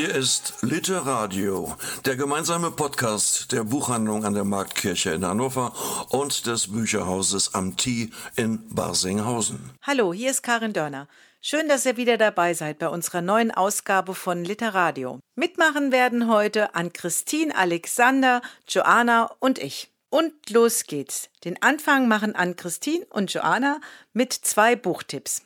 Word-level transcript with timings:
Hier 0.00 0.14
ist 0.14 0.54
Literadio, 0.62 1.76
der 2.06 2.16
gemeinsame 2.16 2.70
Podcast 2.70 3.52
der 3.52 3.64
Buchhandlung 3.64 4.24
an 4.24 4.32
der 4.32 4.44
Marktkirche 4.44 5.10
in 5.10 5.26
Hannover 5.26 5.74
und 6.08 6.46
des 6.46 6.72
Bücherhauses 6.72 7.54
am 7.54 7.76
Tee 7.76 8.08
in 8.34 8.66
Barsinghausen. 8.70 9.72
Hallo, 9.82 10.14
hier 10.14 10.30
ist 10.30 10.42
Karin 10.42 10.72
Dörner. 10.72 11.06
Schön, 11.42 11.68
dass 11.68 11.84
ihr 11.84 11.98
wieder 11.98 12.16
dabei 12.16 12.54
seid 12.54 12.78
bei 12.78 12.88
unserer 12.88 13.20
neuen 13.20 13.50
Ausgabe 13.50 14.14
von 14.14 14.42
Literadio. 14.42 15.20
Mitmachen 15.34 15.92
werden 15.92 16.28
heute 16.28 16.74
an 16.74 16.94
Christine, 16.94 17.54
Alexander, 17.54 18.40
Joanna 18.66 19.30
und 19.38 19.58
ich. 19.58 19.90
Und 20.08 20.32
los 20.48 20.84
geht's. 20.84 21.28
Den 21.44 21.60
Anfang 21.62 22.08
machen 22.08 22.34
an 22.34 22.56
Christine 22.56 23.04
und 23.10 23.34
Joanna 23.34 23.82
mit 24.14 24.32
zwei 24.32 24.76
Buchtipps. 24.76 25.42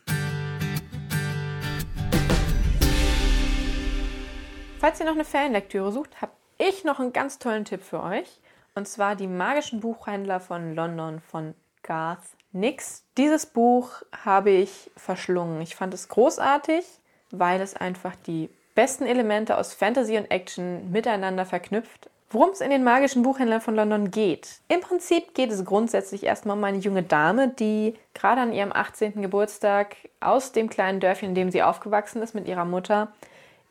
Falls 4.84 5.00
ihr 5.00 5.06
noch 5.06 5.14
eine 5.14 5.24
Ferienlektüre 5.24 5.90
sucht, 5.92 6.20
habe 6.20 6.32
ich 6.58 6.84
noch 6.84 7.00
einen 7.00 7.14
ganz 7.14 7.38
tollen 7.38 7.64
Tipp 7.64 7.82
für 7.82 8.02
euch. 8.02 8.28
Und 8.74 8.86
zwar 8.86 9.16
die 9.16 9.26
magischen 9.26 9.80
Buchhändler 9.80 10.40
von 10.40 10.74
London 10.74 11.20
von 11.20 11.54
Garth 11.82 12.26
Nix. 12.52 13.02
Dieses 13.16 13.46
Buch 13.46 14.02
habe 14.12 14.50
ich 14.50 14.90
verschlungen. 14.94 15.62
Ich 15.62 15.74
fand 15.74 15.94
es 15.94 16.08
großartig, 16.08 16.84
weil 17.30 17.62
es 17.62 17.74
einfach 17.74 18.14
die 18.26 18.50
besten 18.74 19.06
Elemente 19.06 19.56
aus 19.56 19.72
Fantasy 19.72 20.18
und 20.18 20.30
Action 20.30 20.90
miteinander 20.92 21.46
verknüpft. 21.46 22.10
Worum 22.28 22.50
es 22.50 22.60
in 22.60 22.68
den 22.68 22.84
magischen 22.84 23.22
Buchhändlern 23.22 23.62
von 23.62 23.76
London 23.76 24.10
geht. 24.10 24.58
Im 24.68 24.82
Prinzip 24.82 25.32
geht 25.32 25.50
es 25.50 25.64
grundsätzlich 25.64 26.24
erstmal 26.24 26.58
um 26.58 26.64
eine 26.64 26.76
junge 26.76 27.04
Dame, 27.04 27.48
die 27.48 27.94
gerade 28.12 28.42
an 28.42 28.52
ihrem 28.52 28.70
18. 28.70 29.22
Geburtstag 29.22 29.96
aus 30.20 30.52
dem 30.52 30.68
kleinen 30.68 31.00
Dörfchen, 31.00 31.30
in 31.30 31.34
dem 31.34 31.50
sie 31.50 31.62
aufgewachsen 31.62 32.20
ist, 32.20 32.34
mit 32.34 32.46
ihrer 32.46 32.66
Mutter 32.66 33.14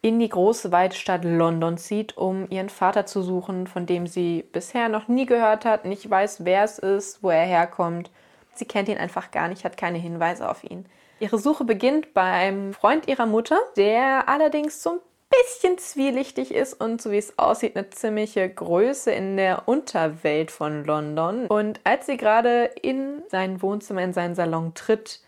in 0.04 0.20
die 0.20 0.30
große 0.30 0.72
weite 0.72 0.96
Stadt 0.96 1.24
London 1.24 1.80
zieht, 1.80 2.16
um 2.18 2.46
ihren 2.52 2.70
Vater 2.70 3.08
zu 3.08 3.24
suchen, 3.24 3.66
von 3.66 3.88
dem 3.88 4.06
sie 4.06 4.46
bisher 4.52 4.88
noch 4.90 5.08
nie 5.08 5.26
gehört 5.26 5.66
hat, 5.66 5.86
nicht 5.86 6.08
weiß, 6.08 6.46
wer 6.46 6.64
es 6.64 6.78
ist, 6.78 7.24
wo 7.24 7.32
er 7.32 7.46
herkommt 7.46 8.12
Sie 8.56 8.66
kennt 8.66 8.90
ihn 8.90 8.98
einfach 8.98 9.32
gar 9.32 9.48
nicht, 9.48 9.66
hat 9.66 9.78
keine 9.78 9.98
Hinweise 9.98 10.50
auf 10.50 10.64
ihn. 10.64 10.86
Ihre 11.20 11.38
Suche 11.38 11.64
beginnt 11.64 12.14
beim 12.14 12.74
Freund 12.74 13.08
ihrer 13.08 13.26
Mutter, 13.26 13.58
der 13.78 14.28
allerdings 14.28 14.84
so 14.84 14.92
ein 14.92 15.00
bisschen 15.30 15.78
zwielichtig 15.78 16.54
ist 16.54 16.74
und 16.74 17.02
so 17.02 17.12
wie 17.12 17.18
es 17.18 17.40
aussieht, 17.40 17.76
eine 17.76 17.90
ziemliche 17.90 18.48
Größe 18.48 19.12
in 19.12 19.38
der 19.38 19.68
Unterwelt 19.68 20.52
von 20.52 20.86
London. 20.86 21.48
Und 21.48 21.80
als 21.84 22.06
sie 22.06 22.18
gerade 22.18 22.66
in 22.82 23.24
sein 23.30 23.62
Wohnzimmer, 23.62 24.04
in 24.04 24.14
seinen 24.14 24.36
Salon 24.36 24.74
tritt, 24.76 25.22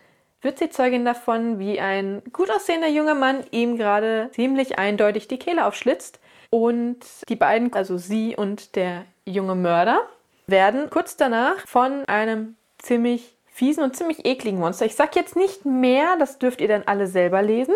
wird 0.46 0.60
sie 0.60 0.70
Zeugin 0.70 1.04
davon, 1.04 1.58
wie 1.58 1.80
ein 1.80 2.22
gut 2.32 2.50
aussehender 2.50 2.88
junger 2.88 3.16
Mann 3.16 3.44
ihm 3.50 3.76
gerade 3.76 4.30
ziemlich 4.32 4.78
eindeutig 4.78 5.26
die 5.26 5.38
Kehle 5.38 5.66
aufschlitzt. 5.66 6.20
Und 6.50 6.98
die 7.28 7.34
beiden, 7.34 7.72
also 7.72 7.98
sie 7.98 8.36
und 8.36 8.76
der 8.76 9.04
junge 9.24 9.56
Mörder, 9.56 10.02
werden 10.46 10.88
kurz 10.88 11.16
danach 11.16 11.66
von 11.66 12.04
einem 12.06 12.54
ziemlich 12.78 13.36
fiesen 13.46 13.82
und 13.82 13.96
ziemlich 13.96 14.24
ekligen 14.24 14.60
Monster. 14.60 14.86
Ich 14.86 14.94
sag 14.94 15.16
jetzt 15.16 15.34
nicht 15.34 15.64
mehr, 15.64 16.16
das 16.18 16.38
dürft 16.38 16.60
ihr 16.60 16.68
dann 16.68 16.84
alle 16.86 17.08
selber 17.08 17.42
lesen, 17.42 17.74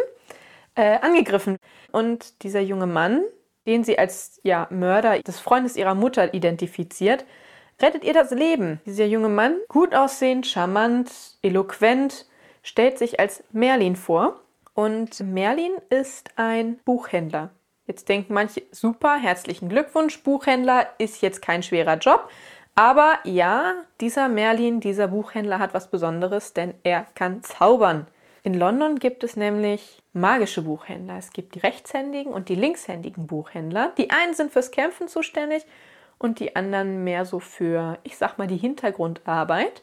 äh, 0.77 0.99
angegriffen. 1.01 1.57
Und 1.91 2.45
dieser 2.45 2.61
junge 2.61 2.87
Mann, 2.87 3.23
den 3.67 3.83
sie 3.83 3.99
als 3.99 4.39
ja, 4.45 4.69
Mörder 4.71 5.19
des 5.19 5.41
Freundes 5.41 5.75
ihrer 5.75 5.97
Mutter 5.97 6.35
identifiziert, 6.35 7.25
rettet 7.83 8.05
ihr 8.05 8.15
das 8.15 8.31
Leben. 8.31 8.81
Dieser 8.87 9.07
junge 9.07 9.29
Mann, 9.29 9.57
gut 9.67 9.93
aussehend, 9.93 10.47
charmant, 10.47 11.11
eloquent, 11.43 12.27
stellt 12.63 12.99
sich 12.99 13.21
als 13.21 13.43
Merlin 13.53 13.97
vor. 13.97 14.41
Und 14.75 15.21
Merlin 15.21 15.73
ist 15.91 16.31
ein 16.37 16.79
Buchhändler. 16.85 17.51
Jetzt 17.87 18.09
denken 18.09 18.35
manche, 18.35 18.63
super, 18.71 19.17
herzlichen 19.17 19.69
Glückwunsch, 19.69 20.23
Buchhändler 20.23 20.87
ist 20.99 21.23
jetzt 21.23 21.43
kein 21.43 21.63
schwerer 21.63 21.97
Job. 21.97 22.31
Aber 22.77 23.19
ja, 23.25 23.75
dieser 24.01 24.29
Merlin, 24.29 24.81
dieser 24.81 25.09
Buchhändler 25.09 25.59
hat 25.59 25.75
was 25.75 25.91
Besonderes, 25.91 26.53
denn 26.53 26.75
er 26.85 27.07
kann 27.15 27.43
zaubern. 27.43 28.07
In 28.43 28.55
London 28.55 28.99
gibt 28.99 29.23
es 29.23 29.37
nämlich 29.37 30.03
magische 30.13 30.63
Buchhändler. 30.63 31.19
Es 31.19 31.33
gibt 31.33 31.55
die 31.55 31.59
rechtshändigen 31.59 32.33
und 32.33 32.49
die 32.49 32.55
linkshändigen 32.55 33.27
Buchhändler. 33.27 33.93
Die 33.99 34.11
einen 34.11 34.35
sind 34.35 34.53
fürs 34.53 34.71
Kämpfen 34.71 35.09
zuständig 35.09 35.67
und 36.19 36.41
die 36.41 36.57
anderen 36.57 37.05
mehr 37.05 37.25
so 37.25 37.39
für, 37.39 37.99
ich 38.03 38.17
sag 38.17 38.39
mal, 38.39 38.47
die 38.47 38.57
Hintergrundarbeit. 38.57 39.83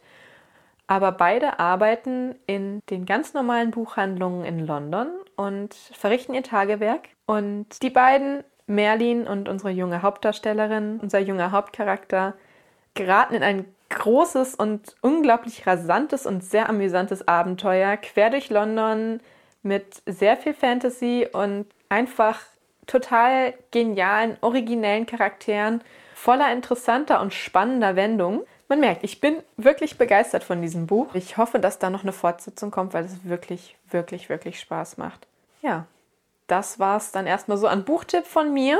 Aber 0.88 1.12
beide 1.12 1.60
arbeiten 1.60 2.36
in 2.46 2.82
den 2.90 3.06
ganz 3.06 3.34
normalen 3.34 3.72
Buchhandlungen 3.72 4.46
in 4.46 4.66
London 4.66 5.10
und 5.36 5.74
verrichten 5.74 6.34
ihr 6.34 6.44
Tagewerk. 6.44 7.10
Und 7.26 7.82
die 7.84 7.90
beiden, 7.90 8.44
Merlin 8.68 9.28
und 9.28 9.50
unsere 9.50 9.70
junge 9.70 10.02
Hauptdarstellerin, 10.02 11.00
unser 11.02 11.20
junger 11.20 11.52
Hauptcharakter, 11.52 12.36
geraten 12.94 13.36
in 13.36 13.44
ein 13.44 13.66
großes 13.90 14.56
und 14.56 14.96
unglaublich 15.02 15.66
rasantes 15.68 16.26
und 16.26 16.44
sehr 16.44 16.70
amüsantes 16.70 17.28
Abenteuer 17.28 17.98
quer 17.98 18.30
durch 18.30 18.50
London 18.50 19.22
mit 19.64 20.02
sehr 20.06 20.38
viel 20.38 20.54
Fantasy 20.54 21.28
und 21.32 21.66
einfach 21.90 22.42
total 22.86 23.54
genialen, 23.72 24.38
originellen 24.42 25.06
Charakteren, 25.06 25.82
voller 26.16 26.52
interessanter 26.52 27.22
und 27.22 27.34
spannender 27.34 27.96
Wendungen. 27.96 28.42
Man 28.70 28.82
merkt, 28.82 29.06
ich 29.06 29.22
bin 29.22 29.42
wirklich 29.56 29.98
begeistert 29.98 30.44
von 30.44 30.62
diesem 30.62 30.88
Buch. 30.88 31.16
Ich 31.16 31.38
hoffe, 31.38 31.58
dass 31.58 31.80
da 31.80 31.90
noch 31.90 32.04
eine 32.04 32.12
Fortsetzung 32.12 32.70
kommt, 32.70 32.94
weil 32.94 33.06
es 33.06 33.24
wirklich, 33.24 33.78
wirklich, 33.90 34.28
wirklich 34.28 34.60
Spaß 34.60 34.98
macht. 34.98 35.26
Ja, 35.62 35.86
das 36.48 36.78
war 36.78 36.98
es 36.98 37.14
dann 37.14 37.28
erstmal 37.28 37.58
so 37.58 37.68
an 37.68 37.86
Buchtipp 37.86 38.26
von 38.26 38.54
mir. 38.54 38.78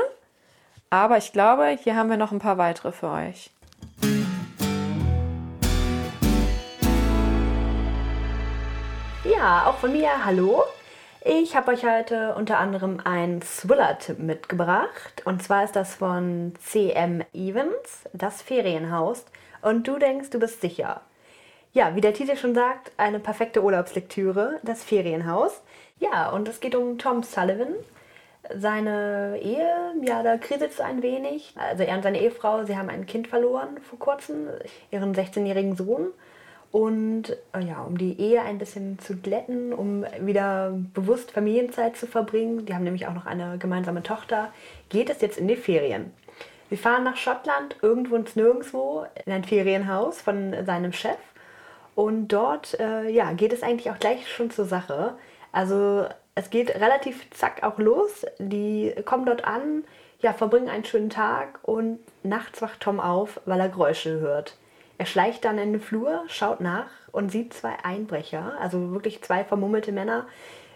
Aber 0.90 1.16
ich 1.16 1.32
glaube, 1.32 1.68
hier 1.82 1.96
haben 1.96 2.10
wir 2.10 2.18
noch 2.18 2.32
ein 2.32 2.38
paar 2.38 2.58
weitere 2.58 2.92
für 2.92 3.08
euch. 3.08 3.50
Ja, 9.24 9.68
auch 9.68 9.78
von 9.78 9.92
mir 9.92 10.22
hallo. 10.26 10.64
Ich 11.24 11.56
habe 11.56 11.72
euch 11.72 11.86
heute 11.86 12.34
unter 12.34 12.58
anderem 12.58 13.00
einen 13.02 13.40
Thriller-Tipp 13.40 14.18
mitgebracht. 14.18 15.22
Und 15.24 15.42
zwar 15.42 15.64
ist 15.64 15.76
das 15.76 15.94
von 15.94 16.52
C.M. 16.62 17.24
Evans, 17.32 18.04
Das 18.12 18.42
Ferienhaus. 18.42 19.24
Und 19.62 19.86
du 19.86 19.98
denkst, 19.98 20.30
du 20.30 20.38
bist 20.38 20.60
sicher. 20.60 21.00
Ja, 21.72 21.94
wie 21.94 22.00
der 22.00 22.14
Titel 22.14 22.36
schon 22.36 22.54
sagt, 22.54 22.92
eine 22.96 23.20
perfekte 23.20 23.62
Urlaubslektüre, 23.62 24.58
Das 24.62 24.82
Ferienhaus. 24.82 25.62
Ja, 25.98 26.30
und 26.30 26.48
es 26.48 26.60
geht 26.60 26.74
um 26.74 26.98
Tom 26.98 27.22
Sullivan. 27.22 27.74
Seine 28.56 29.38
Ehe, 29.42 29.92
ja, 30.02 30.22
da 30.22 30.38
kriselt 30.38 30.70
es 30.70 30.80
ein 30.80 31.02
wenig. 31.02 31.54
Also 31.56 31.82
er 31.82 31.96
und 31.96 32.02
seine 32.02 32.20
Ehefrau, 32.20 32.64
sie 32.64 32.76
haben 32.76 32.88
ein 32.88 33.04
Kind 33.04 33.28
verloren 33.28 33.78
vor 33.82 33.98
kurzem, 33.98 34.48
ihren 34.90 35.14
16-jährigen 35.14 35.76
Sohn. 35.76 36.08
Und 36.70 37.36
äh, 37.52 37.64
ja, 37.66 37.82
um 37.82 37.96
die 37.96 38.18
Ehe 38.20 38.42
ein 38.42 38.58
bisschen 38.58 38.98
zu 38.98 39.16
glätten, 39.16 39.72
um 39.72 40.04
wieder 40.20 40.78
bewusst 40.94 41.30
Familienzeit 41.30 41.96
zu 41.96 42.06
verbringen, 42.06 42.66
die 42.66 42.74
haben 42.74 42.84
nämlich 42.84 43.06
auch 43.06 43.14
noch 43.14 43.26
eine 43.26 43.58
gemeinsame 43.58 44.02
Tochter, 44.02 44.52
geht 44.88 45.10
es 45.10 45.20
jetzt 45.20 45.38
in 45.38 45.48
die 45.48 45.56
Ferien. 45.56 46.12
Sie 46.70 46.76
fahren 46.76 47.04
nach 47.04 47.16
Schottland, 47.16 47.76
irgendwo 47.82 48.16
ins 48.16 48.36
Nirgendwo, 48.36 49.06
in 49.24 49.32
ein 49.32 49.44
Ferienhaus 49.44 50.20
von 50.20 50.54
seinem 50.66 50.92
Chef. 50.92 51.18
Und 51.94 52.28
dort 52.28 52.78
äh, 52.78 53.08
ja, 53.08 53.32
geht 53.32 53.52
es 53.52 53.62
eigentlich 53.62 53.90
auch 53.90 53.98
gleich 53.98 54.30
schon 54.30 54.50
zur 54.50 54.66
Sache. 54.66 55.16
Also 55.50 56.06
es 56.34 56.50
geht 56.50 56.74
relativ 56.76 57.28
zack 57.30 57.62
auch 57.62 57.78
los. 57.78 58.24
Die 58.38 58.94
kommen 59.04 59.26
dort 59.26 59.44
an, 59.44 59.84
ja, 60.20 60.32
verbringen 60.32 60.68
einen 60.68 60.84
schönen 60.84 61.10
Tag 61.10 61.58
und 61.62 61.98
nachts 62.22 62.62
wacht 62.62 62.80
Tom 62.80 63.00
auf, 63.00 63.40
weil 63.46 63.60
er 63.60 63.68
Geräusche 63.68 64.20
hört. 64.20 64.56
Er 64.98 65.06
schleicht 65.06 65.44
dann 65.44 65.58
in 65.58 65.72
den 65.72 65.80
Flur, 65.80 66.24
schaut 66.26 66.60
nach 66.60 66.90
und 67.12 67.30
sieht 67.30 67.54
zwei 67.54 67.74
Einbrecher, 67.84 68.54
also 68.60 68.92
wirklich 68.92 69.22
zwei 69.22 69.44
vermummelte 69.44 69.92
Männer 69.92 70.26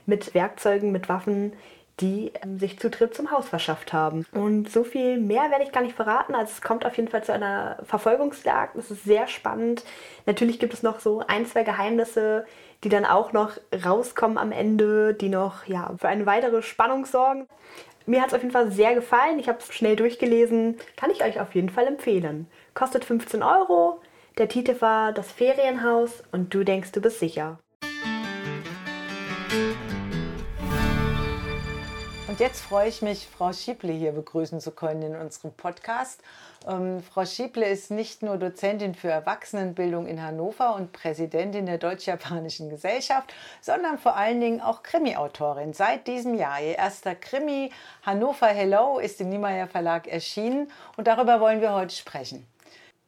mit 0.06 0.34
Werkzeugen, 0.34 0.92
mit 0.92 1.08
Waffen, 1.08 1.52
die 2.00 2.32
ähm, 2.42 2.58
sich 2.58 2.78
Zutritt 2.78 3.14
zum 3.14 3.30
Haus 3.30 3.48
verschafft 3.48 3.92
haben. 3.92 4.26
Und 4.32 4.70
so 4.70 4.84
viel 4.84 5.18
mehr 5.18 5.50
werde 5.50 5.64
ich 5.64 5.72
gar 5.72 5.82
nicht 5.82 5.94
verraten. 5.94 6.34
Also 6.34 6.52
es 6.52 6.62
kommt 6.62 6.86
auf 6.86 6.96
jeden 6.96 7.08
Fall 7.08 7.22
zu 7.22 7.32
einer 7.32 7.78
Verfolgungsjagd. 7.84 8.76
Es 8.76 8.90
ist 8.90 9.04
sehr 9.04 9.26
spannend. 9.26 9.84
Natürlich 10.26 10.58
gibt 10.58 10.74
es 10.74 10.82
noch 10.82 11.00
so 11.00 11.22
ein, 11.26 11.46
zwei 11.46 11.62
Geheimnisse, 11.62 12.46
die 12.84 12.88
dann 12.88 13.04
auch 13.04 13.32
noch 13.32 13.58
rauskommen 13.84 14.38
am 14.38 14.52
Ende, 14.52 15.14
die 15.14 15.28
noch 15.28 15.66
ja, 15.66 15.94
für 15.98 16.08
eine 16.08 16.26
weitere 16.26 16.62
Spannung 16.62 17.06
sorgen. 17.06 17.46
Mir 18.06 18.20
hat 18.20 18.28
es 18.28 18.34
auf 18.34 18.42
jeden 18.42 18.52
Fall 18.52 18.72
sehr 18.72 18.94
gefallen. 18.94 19.38
Ich 19.38 19.48
habe 19.48 19.58
es 19.58 19.72
schnell 19.72 19.96
durchgelesen. 19.96 20.76
Kann 20.96 21.10
ich 21.10 21.22
euch 21.22 21.40
auf 21.40 21.54
jeden 21.54 21.70
Fall 21.70 21.86
empfehlen. 21.86 22.48
Kostet 22.74 23.04
15 23.04 23.42
Euro, 23.42 24.00
der 24.38 24.48
Titel 24.48 24.80
war 24.80 25.12
Das 25.12 25.30
Ferienhaus 25.30 26.24
und 26.32 26.52
du 26.54 26.64
denkst, 26.64 26.92
du 26.92 27.00
bist 27.00 27.20
sicher. 27.20 27.58
Und 32.32 32.40
jetzt 32.40 32.62
freue 32.62 32.88
ich 32.88 33.02
mich, 33.02 33.28
Frau 33.28 33.52
Schieble 33.52 33.92
hier 33.92 34.12
begrüßen 34.12 34.58
zu 34.58 34.70
können 34.70 35.02
in 35.02 35.16
unserem 35.16 35.52
Podcast. 35.52 36.22
Ähm, 36.66 37.02
Frau 37.02 37.26
Schieble 37.26 37.62
ist 37.66 37.90
nicht 37.90 38.22
nur 38.22 38.38
Dozentin 38.38 38.94
für 38.94 39.10
Erwachsenenbildung 39.10 40.06
in 40.06 40.22
Hannover 40.22 40.74
und 40.74 40.92
Präsidentin 40.92 41.66
der 41.66 41.76
Deutsch-Japanischen 41.76 42.70
Gesellschaft, 42.70 43.34
sondern 43.60 43.98
vor 43.98 44.16
allen 44.16 44.40
Dingen 44.40 44.62
auch 44.62 44.82
Krimi-Autorin. 44.82 45.74
Seit 45.74 46.06
diesem 46.06 46.34
Jahr. 46.34 46.58
Ihr 46.62 46.78
erster 46.78 47.14
Krimi 47.14 47.70
Hannover 48.00 48.48
Hello 48.48 48.98
ist 48.98 49.20
im 49.20 49.28
Niemeyer 49.28 49.66
Verlag 49.66 50.08
erschienen 50.08 50.72
und 50.96 51.08
darüber 51.08 51.38
wollen 51.38 51.60
wir 51.60 51.74
heute 51.74 51.94
sprechen. 51.94 52.46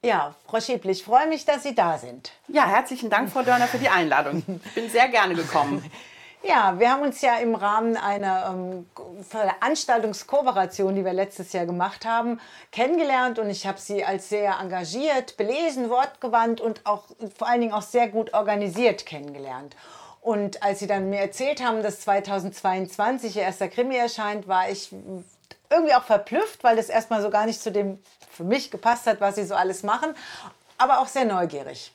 Ja, 0.04 0.34
Frau 0.46 0.60
Schieble, 0.60 0.90
ich 0.90 1.02
freue 1.02 1.28
mich, 1.28 1.46
dass 1.46 1.62
Sie 1.62 1.74
da 1.74 1.96
sind. 1.96 2.32
Ja, 2.48 2.66
herzlichen 2.66 3.08
Dank, 3.08 3.30
Frau 3.30 3.40
Dörner, 3.40 3.68
für 3.68 3.78
die 3.78 3.88
Einladung. 3.88 4.42
Ich 4.66 4.74
bin 4.74 4.90
sehr 4.90 5.08
gerne 5.08 5.34
gekommen. 5.34 5.82
Ja, 6.46 6.78
wir 6.78 6.90
haben 6.90 7.00
uns 7.00 7.22
ja 7.22 7.38
im 7.38 7.54
Rahmen 7.54 7.96
einer 7.96 8.50
ähm, 8.50 8.86
Veranstaltungskooperation, 9.22 10.94
die 10.94 11.02
wir 11.02 11.14
letztes 11.14 11.54
Jahr 11.54 11.64
gemacht 11.64 12.04
haben, 12.04 12.38
kennengelernt 12.70 13.38
und 13.38 13.48
ich 13.48 13.66
habe 13.66 13.80
sie 13.80 14.04
als 14.04 14.28
sehr 14.28 14.58
engagiert, 14.60 15.38
belesen, 15.38 15.88
wortgewandt 15.88 16.60
und 16.60 16.84
auch 16.84 17.04
vor 17.34 17.48
allen 17.48 17.62
Dingen 17.62 17.72
auch 17.72 17.80
sehr 17.80 18.08
gut 18.08 18.34
organisiert 18.34 19.06
kennengelernt. 19.06 19.74
Und 20.20 20.62
als 20.62 20.80
sie 20.80 20.86
dann 20.86 21.08
mir 21.08 21.20
erzählt 21.20 21.64
haben, 21.64 21.82
dass 21.82 22.00
2022 22.00 23.36
ihr 23.36 23.42
erster 23.42 23.68
Krimi 23.68 23.96
erscheint, 23.96 24.46
war 24.46 24.68
ich 24.68 24.94
irgendwie 25.70 25.94
auch 25.94 26.04
verblüfft, 26.04 26.62
weil 26.62 26.76
das 26.76 26.90
erstmal 26.90 27.22
so 27.22 27.30
gar 27.30 27.46
nicht 27.46 27.62
zu 27.62 27.72
dem 27.72 27.98
für 28.30 28.44
mich 28.44 28.70
gepasst 28.70 29.06
hat, 29.06 29.22
was 29.22 29.36
sie 29.36 29.44
so 29.44 29.54
alles 29.54 29.82
machen, 29.82 30.14
aber 30.76 30.98
auch 30.98 31.08
sehr 31.08 31.24
neugierig. 31.24 31.94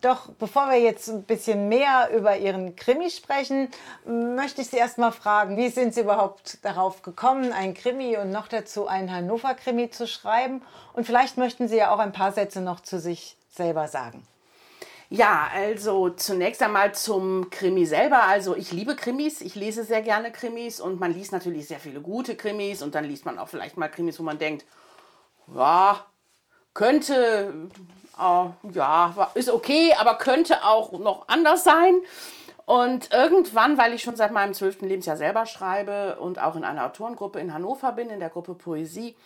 Doch 0.00 0.30
bevor 0.38 0.70
wir 0.70 0.80
jetzt 0.80 1.08
ein 1.08 1.24
bisschen 1.24 1.68
mehr 1.68 2.10
über 2.16 2.38
Ihren 2.38 2.74
Krimi 2.74 3.10
sprechen, 3.10 3.68
möchte 4.06 4.62
ich 4.62 4.68
Sie 4.68 4.78
erst 4.78 4.96
mal 4.96 5.10
fragen, 5.10 5.58
wie 5.58 5.68
sind 5.68 5.94
Sie 5.94 6.00
überhaupt 6.00 6.64
darauf 6.64 7.02
gekommen, 7.02 7.52
ein 7.52 7.74
Krimi 7.74 8.16
und 8.16 8.30
noch 8.30 8.48
dazu 8.48 8.86
einen 8.86 9.12
Hannover-Krimi 9.12 9.90
zu 9.90 10.06
schreiben? 10.06 10.62
Und 10.94 11.04
vielleicht 11.04 11.36
möchten 11.36 11.68
Sie 11.68 11.76
ja 11.76 11.92
auch 11.92 11.98
ein 11.98 12.12
paar 12.12 12.32
Sätze 12.32 12.62
noch 12.62 12.80
zu 12.80 12.98
sich 12.98 13.36
selber 13.50 13.88
sagen. 13.88 14.26
Ja, 15.12 15.48
also 15.52 16.08
zunächst 16.08 16.62
einmal 16.62 16.94
zum 16.94 17.50
Krimi 17.50 17.84
selber. 17.84 18.22
Also 18.22 18.56
ich 18.56 18.70
liebe 18.70 18.94
Krimis, 18.94 19.40
ich 19.40 19.56
lese 19.56 19.82
sehr 19.84 20.02
gerne 20.02 20.30
Krimis 20.30 20.80
und 20.80 21.00
man 21.00 21.12
liest 21.12 21.32
natürlich 21.32 21.66
sehr 21.66 21.80
viele 21.80 22.00
gute 22.00 22.36
Krimis 22.36 22.80
und 22.80 22.94
dann 22.94 23.04
liest 23.04 23.26
man 23.26 23.38
auch 23.38 23.48
vielleicht 23.48 23.76
mal 23.76 23.88
Krimis, 23.88 24.20
wo 24.20 24.22
man 24.22 24.38
denkt, 24.38 24.64
ja, 25.52 26.06
könnte 26.74 27.68
äh, 28.20 28.72
ja, 28.72 29.30
ist 29.34 29.50
okay, 29.50 29.94
aber 29.98 30.16
könnte 30.16 30.64
auch 30.64 30.92
noch 30.92 31.28
anders 31.28 31.64
sein. 31.64 32.00
Und 32.66 33.12
irgendwann, 33.12 33.78
weil 33.78 33.94
ich 33.94 34.02
schon 34.02 34.14
seit 34.14 34.30
meinem 34.30 34.54
zwölften 34.54 34.86
Lebensjahr 34.86 35.16
selber 35.16 35.46
schreibe 35.46 36.18
und 36.20 36.40
auch 36.40 36.54
in 36.54 36.62
einer 36.62 36.86
Autorengruppe 36.86 37.40
in 37.40 37.52
Hannover 37.52 37.92
bin, 37.92 38.10
in 38.10 38.20
der 38.20 38.30
Gruppe 38.30 38.54
Poesie, 38.54 39.16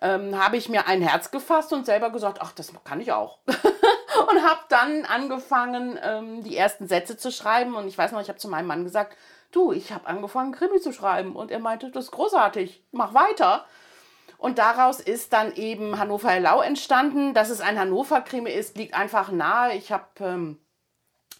ähm, 0.00 0.36
habe 0.42 0.56
ich 0.56 0.68
mir 0.68 0.88
ein 0.88 1.00
Herz 1.00 1.30
gefasst 1.30 1.72
und 1.72 1.86
selber 1.86 2.10
gesagt, 2.10 2.38
ach, 2.42 2.50
das 2.52 2.72
kann 2.82 3.00
ich 3.00 3.12
auch. 3.12 3.38
und 3.46 4.42
habe 4.42 4.60
dann 4.68 5.04
angefangen, 5.04 5.96
ähm, 6.02 6.42
die 6.42 6.56
ersten 6.56 6.88
Sätze 6.88 7.16
zu 7.16 7.30
schreiben. 7.30 7.76
Und 7.76 7.86
ich 7.86 7.96
weiß 7.96 8.10
noch, 8.10 8.20
ich 8.20 8.28
habe 8.28 8.38
zu 8.38 8.48
meinem 8.48 8.66
Mann 8.66 8.82
gesagt, 8.82 9.16
du, 9.52 9.70
ich 9.70 9.92
habe 9.92 10.08
angefangen, 10.08 10.50
Krimi 10.50 10.80
zu 10.80 10.92
schreiben. 10.92 11.36
Und 11.36 11.52
er 11.52 11.60
meinte, 11.60 11.90
das 11.90 12.06
ist 12.06 12.10
großartig, 12.10 12.82
mach 12.90 13.14
weiter. 13.14 13.64
Und 14.42 14.58
daraus 14.58 14.98
ist 14.98 15.32
dann 15.32 15.54
eben 15.54 16.00
Hannover 16.00 16.30
Hellau 16.30 16.62
entstanden. 16.62 17.32
Dass 17.32 17.48
es 17.48 17.60
ein 17.60 17.78
Hannover-Krimi 17.78 18.50
ist, 18.50 18.76
liegt 18.76 18.92
einfach 18.92 19.30
nahe. 19.30 19.76
Ich 19.76 19.92
habe 19.92 20.04
ähm, 20.18 20.58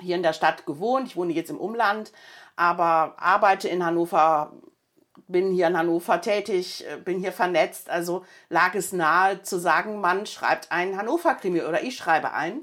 hier 0.01 0.15
in 0.15 0.23
der 0.23 0.33
Stadt 0.33 0.67
gewohnt. 0.67 1.09
Ich 1.09 1.17
wohne 1.17 1.33
jetzt 1.33 1.51
im 1.51 1.59
Umland, 1.59 2.13
aber 2.55 3.17
arbeite 3.19 3.67
in 3.67 3.85
Hannover, 3.85 4.53
bin 5.27 5.51
hier 5.51 5.67
in 5.67 5.77
Hannover 5.77 6.21
tätig, 6.21 6.87
äh, 6.89 6.97
bin 6.97 7.19
hier 7.19 7.33
vernetzt. 7.33 7.91
Also 7.91 8.25
lag 8.49 8.77
es 8.77 8.93
nahe 8.93 9.43
zu 9.43 9.59
sagen, 9.59 10.01
man 10.01 10.25
schreibt 10.25 10.71
einen 10.71 10.97
Hannover-Krimi 10.97 11.63
oder 11.63 11.83
ich 11.83 11.97
schreibe 11.97 12.33
einen. 12.33 12.63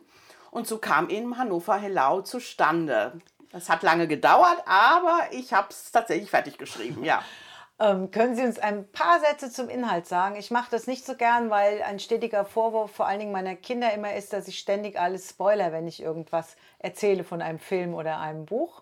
Und 0.52 0.68
so 0.68 0.78
kam 0.78 1.10
eben 1.10 1.38
Hannover 1.38 1.76
Hellau 1.76 2.22
zustande. 2.22 3.20
Das 3.52 3.68
hat 3.70 3.84
lange 3.84 4.08
gedauert, 4.08 4.64
aber 4.66 5.20
ich 5.32 5.52
habe 5.52 5.68
es 5.70 5.92
tatsächlich 5.92 6.30
fertig 6.30 6.58
geschrieben, 6.58 7.04
ja. 7.04 7.26
Ähm, 7.82 8.12
können 8.12 8.36
Sie 8.36 8.44
uns 8.44 8.60
ein 8.60 8.92
paar 8.92 9.22
Sätze 9.22 9.50
zum 9.50 9.70
Inhalt 9.70 10.06
sagen? 10.06 10.36
Ich 10.36 10.52
mache 10.52 10.70
das 10.70 10.86
nicht 10.86 11.06
so 11.06 11.16
gern, 11.16 11.50
weil 11.50 11.82
ein 11.82 12.00
stetiger 12.00 12.44
Vorwurf 12.44 12.92
vor 12.92 13.08
allen 13.08 13.20
Dingen 13.20 13.32
meiner 13.32 13.56
Kinder 13.56 13.94
immer 13.94 14.16
ist, 14.16 14.34
dass 14.34 14.50
ich 14.50 14.60
ständig 14.60 15.00
alles 15.00 15.30
spoiler, 15.30 15.72
wenn 15.72 15.88
ich 15.88 16.02
irgendwas 16.02 16.58
erzähle 16.80 17.24
von 17.24 17.42
einem 17.42 17.60
Film 17.60 17.94
oder 17.94 18.20
einem 18.20 18.46
Buch. 18.46 18.82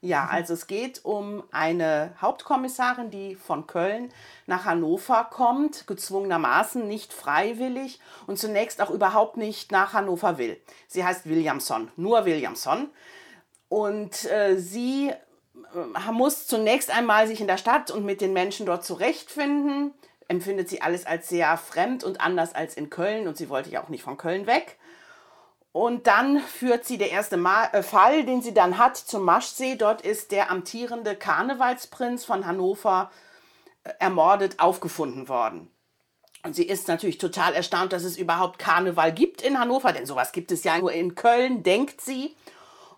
Ja, 0.00 0.28
also 0.30 0.54
es 0.54 0.68
geht 0.68 1.04
um 1.04 1.42
eine 1.50 2.14
Hauptkommissarin, 2.22 3.10
die 3.10 3.34
von 3.34 3.66
Köln 3.66 4.12
nach 4.46 4.64
Hannover 4.64 5.24
kommt, 5.24 5.88
gezwungenermaßen, 5.88 6.86
nicht 6.86 7.12
freiwillig 7.12 8.00
und 8.28 8.38
zunächst 8.38 8.80
auch 8.80 8.90
überhaupt 8.90 9.36
nicht 9.36 9.72
nach 9.72 9.92
Hannover 9.92 10.38
will. 10.38 10.58
Sie 10.86 11.04
heißt 11.04 11.28
Williamson, 11.28 11.90
nur 11.96 12.24
Williamson. 12.24 12.90
Und 13.68 14.24
äh, 14.30 14.56
sie 14.56 15.12
muss 16.12 16.46
zunächst 16.46 16.90
einmal 16.90 17.26
sich 17.26 17.40
in 17.40 17.46
der 17.46 17.58
Stadt 17.58 17.90
und 17.90 18.04
mit 18.04 18.20
den 18.20 18.32
Menschen 18.32 18.66
dort 18.66 18.84
zurechtfinden, 18.84 19.92
empfindet 20.28 20.68
sie 20.68 20.82
alles 20.82 21.06
als 21.06 21.28
sehr 21.28 21.56
fremd 21.56 22.04
und 22.04 22.20
anders 22.20 22.54
als 22.54 22.74
in 22.74 22.90
Köln 22.90 23.26
und 23.26 23.36
sie 23.36 23.48
wollte 23.48 23.70
ja 23.70 23.82
auch 23.82 23.88
nicht 23.88 24.02
von 24.02 24.16
Köln 24.16 24.46
weg. 24.46 24.78
Und 25.72 26.06
dann 26.06 26.40
führt 26.40 26.86
sie 26.86 26.98
der 26.98 27.10
erste 27.10 27.36
Mal, 27.36 27.68
äh, 27.72 27.82
Fall, 27.82 28.24
den 28.24 28.42
sie 28.42 28.54
dann 28.54 28.78
hat, 28.78 28.96
zum 28.96 29.24
Maschsee. 29.24 29.76
Dort 29.76 30.02
ist 30.02 30.32
der 30.32 30.50
amtierende 30.50 31.14
Karnevalsprinz 31.14 32.24
von 32.24 32.46
Hannover 32.46 33.10
äh, 33.84 33.90
ermordet 33.98 34.58
aufgefunden 34.58 35.28
worden. 35.28 35.70
Und 36.42 36.54
sie 36.54 36.64
ist 36.64 36.88
natürlich 36.88 37.18
total 37.18 37.52
erstaunt, 37.54 37.92
dass 37.92 38.04
es 38.04 38.16
überhaupt 38.16 38.58
Karneval 38.58 39.12
gibt 39.12 39.42
in 39.42 39.58
Hannover, 39.58 39.92
denn 39.92 40.06
sowas 40.06 40.32
gibt 40.32 40.50
es 40.52 40.64
ja 40.64 40.78
nur 40.78 40.92
in 40.92 41.14
Köln, 41.14 41.62
denkt 41.62 42.00
sie. 42.00 42.36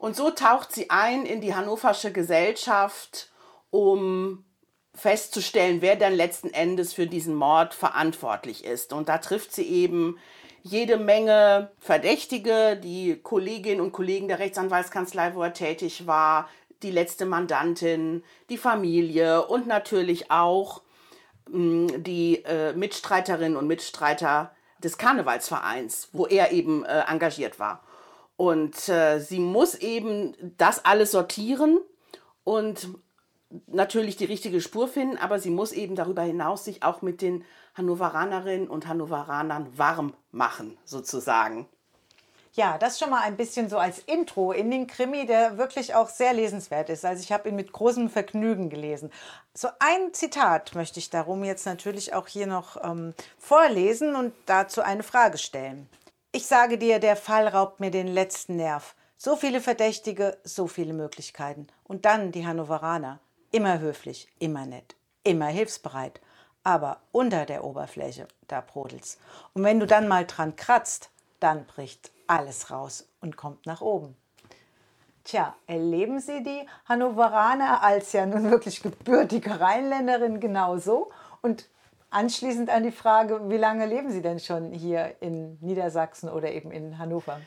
Und 0.00 0.16
so 0.16 0.30
taucht 0.30 0.72
sie 0.72 0.88
ein 0.88 1.26
in 1.26 1.42
die 1.42 1.54
hannoversche 1.54 2.10
Gesellschaft, 2.10 3.28
um 3.68 4.46
festzustellen, 4.94 5.82
wer 5.82 5.94
denn 5.94 6.14
letzten 6.14 6.48
Endes 6.54 6.94
für 6.94 7.06
diesen 7.06 7.34
Mord 7.34 7.74
verantwortlich 7.74 8.64
ist. 8.64 8.94
Und 8.94 9.10
da 9.10 9.18
trifft 9.18 9.52
sie 9.52 9.68
eben 9.68 10.18
jede 10.62 10.96
Menge 10.96 11.70
Verdächtige, 11.78 12.80
die 12.82 13.20
Kolleginnen 13.22 13.82
und 13.82 13.92
Kollegen 13.92 14.26
der 14.26 14.38
Rechtsanwaltskanzlei, 14.38 15.34
wo 15.34 15.42
er 15.42 15.52
tätig 15.52 16.06
war, 16.06 16.48
die 16.82 16.90
letzte 16.90 17.26
Mandantin, 17.26 18.24
die 18.48 18.56
Familie 18.56 19.46
und 19.46 19.66
natürlich 19.66 20.30
auch 20.30 20.80
mh, 21.50 21.92
hm, 21.92 22.02
die 22.04 22.42
äh, 22.46 22.72
Mitstreiterinnen 22.72 23.58
und 23.58 23.66
Mitstreiter 23.66 24.54
des 24.82 24.96
Karnevalsvereins, 24.96 26.08
wo 26.12 26.26
er 26.26 26.52
eben 26.52 26.86
äh, 26.86 27.02
engagiert 27.06 27.58
war. 27.58 27.84
Und 28.40 28.88
äh, 28.88 29.18
sie 29.18 29.38
muss 29.38 29.74
eben 29.74 30.34
das 30.56 30.82
alles 30.86 31.10
sortieren 31.10 31.78
und 32.42 32.88
natürlich 33.66 34.16
die 34.16 34.24
richtige 34.24 34.62
Spur 34.62 34.88
finden, 34.88 35.18
aber 35.18 35.38
sie 35.38 35.50
muss 35.50 35.72
eben 35.72 35.94
darüber 35.94 36.22
hinaus 36.22 36.64
sich 36.64 36.82
auch 36.82 37.02
mit 37.02 37.20
den 37.20 37.44
Hannoveranerinnen 37.74 38.66
und 38.66 38.86
Hannoveranern 38.86 39.76
warm 39.76 40.14
machen, 40.32 40.78
sozusagen. 40.86 41.68
Ja, 42.54 42.78
das 42.78 42.98
schon 42.98 43.10
mal 43.10 43.20
ein 43.20 43.36
bisschen 43.36 43.68
so 43.68 43.76
als 43.76 43.98
Intro 43.98 44.52
in 44.52 44.70
den 44.70 44.86
Krimi, 44.86 45.26
der 45.26 45.58
wirklich 45.58 45.94
auch 45.94 46.08
sehr 46.08 46.32
lesenswert 46.32 46.88
ist. 46.88 47.04
Also 47.04 47.22
ich 47.22 47.32
habe 47.32 47.50
ihn 47.50 47.56
mit 47.56 47.72
großem 47.72 48.08
Vergnügen 48.08 48.70
gelesen. 48.70 49.12
So 49.52 49.68
ein 49.80 50.14
Zitat 50.14 50.74
möchte 50.74 50.98
ich 50.98 51.10
darum 51.10 51.44
jetzt 51.44 51.66
natürlich 51.66 52.14
auch 52.14 52.26
hier 52.26 52.46
noch 52.46 52.82
ähm, 52.82 53.12
vorlesen 53.36 54.16
und 54.16 54.32
dazu 54.46 54.80
eine 54.80 55.02
Frage 55.02 55.36
stellen. 55.36 55.90
Ich 56.32 56.46
sage 56.46 56.78
dir, 56.78 57.00
der 57.00 57.16
Fall 57.16 57.48
raubt 57.48 57.80
mir 57.80 57.90
den 57.90 58.06
letzten 58.06 58.54
Nerv. 58.54 58.94
So 59.16 59.34
viele 59.34 59.60
Verdächtige, 59.60 60.38
so 60.44 60.68
viele 60.68 60.92
Möglichkeiten. 60.92 61.66
Und 61.82 62.04
dann 62.04 62.30
die 62.30 62.46
Hannoveraner. 62.46 63.18
Immer 63.50 63.80
höflich, 63.80 64.28
immer 64.38 64.64
nett, 64.64 64.94
immer 65.24 65.46
hilfsbereit. 65.46 66.20
Aber 66.62 67.00
unter 67.10 67.46
der 67.46 67.64
Oberfläche, 67.64 68.28
da 68.46 68.60
brodelt's. 68.60 69.18
Und 69.54 69.64
wenn 69.64 69.80
du 69.80 69.88
dann 69.88 70.06
mal 70.06 70.24
dran 70.24 70.54
kratzt, 70.54 71.10
dann 71.40 71.66
bricht 71.66 72.12
alles 72.28 72.70
raus 72.70 73.08
und 73.20 73.36
kommt 73.36 73.66
nach 73.66 73.80
oben. 73.80 74.16
Tja, 75.24 75.56
erleben 75.66 76.20
Sie 76.20 76.44
die 76.44 76.64
Hannoveraner 76.84 77.82
als 77.82 78.12
ja 78.12 78.24
nun 78.24 78.52
wirklich 78.52 78.82
gebürtige 78.82 79.58
Rheinländerin 79.58 80.38
genauso? 80.38 81.10
Und 81.42 81.68
Anschließend 82.10 82.70
an 82.70 82.82
die 82.82 82.90
Frage, 82.90 83.40
wie 83.48 83.56
lange 83.56 83.86
leben 83.86 84.10
Sie 84.10 84.20
denn 84.20 84.40
schon 84.40 84.72
hier 84.72 85.14
in 85.20 85.58
Niedersachsen 85.60 86.28
oder 86.28 86.50
eben 86.50 86.72
in 86.72 86.98
Hannover? 86.98 87.40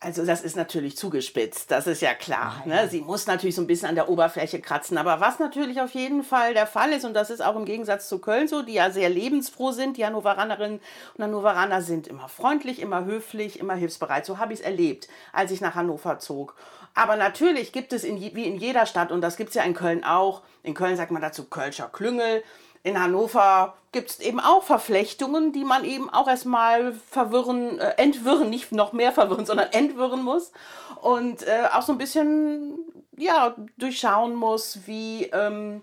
Also 0.00 0.24
das 0.24 0.42
ist 0.42 0.56
natürlich 0.56 0.96
zugespitzt, 0.96 1.72
das 1.72 1.88
ist 1.88 2.02
ja 2.02 2.14
klar. 2.14 2.62
Ne? 2.66 2.88
Sie 2.88 3.00
muss 3.00 3.26
natürlich 3.26 3.56
so 3.56 3.62
ein 3.62 3.66
bisschen 3.66 3.88
an 3.88 3.96
der 3.96 4.08
Oberfläche 4.08 4.60
kratzen. 4.60 4.96
Aber 4.96 5.20
was 5.20 5.40
natürlich 5.40 5.80
auf 5.80 5.90
jeden 5.90 6.22
Fall 6.22 6.54
der 6.54 6.68
Fall 6.68 6.92
ist, 6.92 7.04
und 7.04 7.14
das 7.14 7.30
ist 7.30 7.40
auch 7.40 7.56
im 7.56 7.64
Gegensatz 7.64 8.08
zu 8.08 8.20
Köln 8.20 8.46
so, 8.46 8.62
die 8.62 8.74
ja 8.74 8.90
sehr 8.90 9.10
lebensfroh 9.10 9.72
sind, 9.72 9.96
die 9.96 10.06
Hannoveranerinnen 10.06 10.80
und 11.16 11.24
Hannoveraner 11.24 11.82
sind 11.82 12.06
immer 12.06 12.28
freundlich, 12.28 12.80
immer 12.80 13.04
höflich, 13.04 13.58
immer 13.58 13.74
hilfsbereit. 13.74 14.24
So 14.24 14.38
habe 14.38 14.52
ich 14.52 14.60
es 14.60 14.64
erlebt, 14.64 15.08
als 15.32 15.50
ich 15.50 15.60
nach 15.60 15.74
Hannover 15.74 16.20
zog. 16.20 16.54
Aber 16.94 17.16
natürlich 17.16 17.72
gibt 17.72 17.92
es 17.92 18.04
in, 18.04 18.20
wie 18.20 18.44
in 18.44 18.56
jeder 18.56 18.86
Stadt, 18.86 19.10
und 19.10 19.20
das 19.20 19.36
gibt 19.36 19.50
es 19.50 19.56
ja 19.56 19.62
in 19.62 19.74
Köln 19.74 20.04
auch, 20.04 20.42
in 20.62 20.74
Köln 20.74 20.96
sagt 20.96 21.10
man 21.10 21.22
dazu 21.22 21.44
Kölscher 21.44 21.88
Klüngel, 21.92 22.44
in 22.82 23.00
Hannover 23.00 23.74
gibt 23.92 24.10
es 24.10 24.20
eben 24.20 24.40
auch 24.40 24.62
Verflechtungen, 24.62 25.52
die 25.52 25.64
man 25.64 25.84
eben 25.84 26.10
auch 26.10 26.28
erstmal 26.28 26.92
verwirren, 26.92 27.78
äh, 27.78 27.94
entwirren, 27.96 28.50
nicht 28.50 28.72
noch 28.72 28.92
mehr 28.92 29.12
verwirren, 29.12 29.46
sondern 29.46 29.72
entwirren 29.72 30.22
muss. 30.22 30.52
Und 31.00 31.42
äh, 31.42 31.68
auch 31.72 31.82
so 31.82 31.92
ein 31.92 31.98
bisschen 31.98 32.78
ja, 33.16 33.54
durchschauen 33.76 34.34
muss, 34.34 34.80
wie, 34.86 35.24
ähm, 35.24 35.82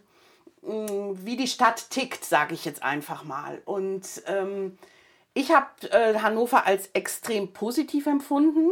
wie 0.62 1.36
die 1.36 1.48
Stadt 1.48 1.90
tickt, 1.90 2.25
sage 2.25 2.54
ich 2.54 2.66
jetzt 2.66 2.84
einfach 2.84 3.24
mal. 3.24 3.62
Und 3.66 4.06
ähm, 4.28 4.78
ich 5.34 5.52
habe 5.52 5.68
äh, 5.92 6.18
Hannover 6.20 6.66
als 6.66 6.90
extrem 6.94 7.52
positiv 7.54 8.08
empfunden. 8.08 8.72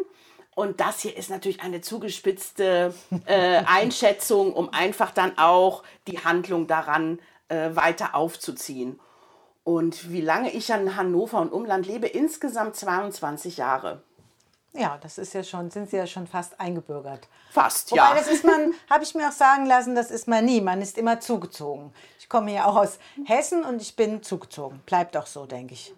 Und 0.55 0.79
das 0.79 1.01
hier 1.01 1.17
ist 1.17 1.29
natürlich 1.29 1.61
eine 1.61 1.81
zugespitzte 1.81 2.93
äh, 3.25 3.63
Einschätzung, 3.65 4.53
um 4.53 4.71
einfach 4.71 5.11
dann 5.11 5.37
auch 5.37 5.83
die 6.07 6.19
Handlung 6.19 6.67
daran 6.67 7.19
äh, 7.53 7.75
weiter 7.75 8.15
aufzuziehen. 8.15 8.99
Und 9.63 10.11
wie 10.11 10.21
lange 10.21 10.51
ich 10.51 10.73
an 10.73 10.97
Hannover 10.97 11.39
und 11.39 11.53
Umland 11.53 11.87
lebe, 11.87 12.07
insgesamt 12.07 12.75
22 12.75 13.57
Jahre. 13.57 14.01
Ja, 14.73 14.97
das 15.01 15.19
ist 15.19 15.33
ja 15.33 15.43
schon, 15.43 15.69
sind 15.69 15.89
Sie 15.89 15.97
ja 15.97 16.07
schon 16.07 16.25
fast 16.25 16.59
eingebürgert. 16.59 17.27
Fast, 17.51 17.91
Wobei, 17.91 18.01
ja. 18.01 18.15
das 18.15 18.27
ist 18.27 18.43
man, 18.43 18.73
habe 18.89 19.03
ich 19.03 19.13
mir 19.13 19.29
auch 19.29 19.33
sagen 19.33 19.67
lassen, 19.67 19.93
das 19.93 20.09
ist 20.09 20.27
man 20.27 20.43
nie. 20.43 20.61
Man 20.61 20.81
ist 20.81 20.97
immer 20.97 21.19
zugezogen. 21.19 21.93
Ich 22.19 22.27
komme 22.27 22.53
ja 22.53 22.65
auch 22.65 22.75
aus 22.75 22.97
Hessen 23.25 23.63
und 23.63 23.81
ich 23.81 23.95
bin 23.95 24.23
zugezogen. 24.23 24.81
Bleibt 24.85 25.15
auch 25.15 25.27
so, 25.27 25.45
denke 25.45 25.75
ich. 25.75 25.93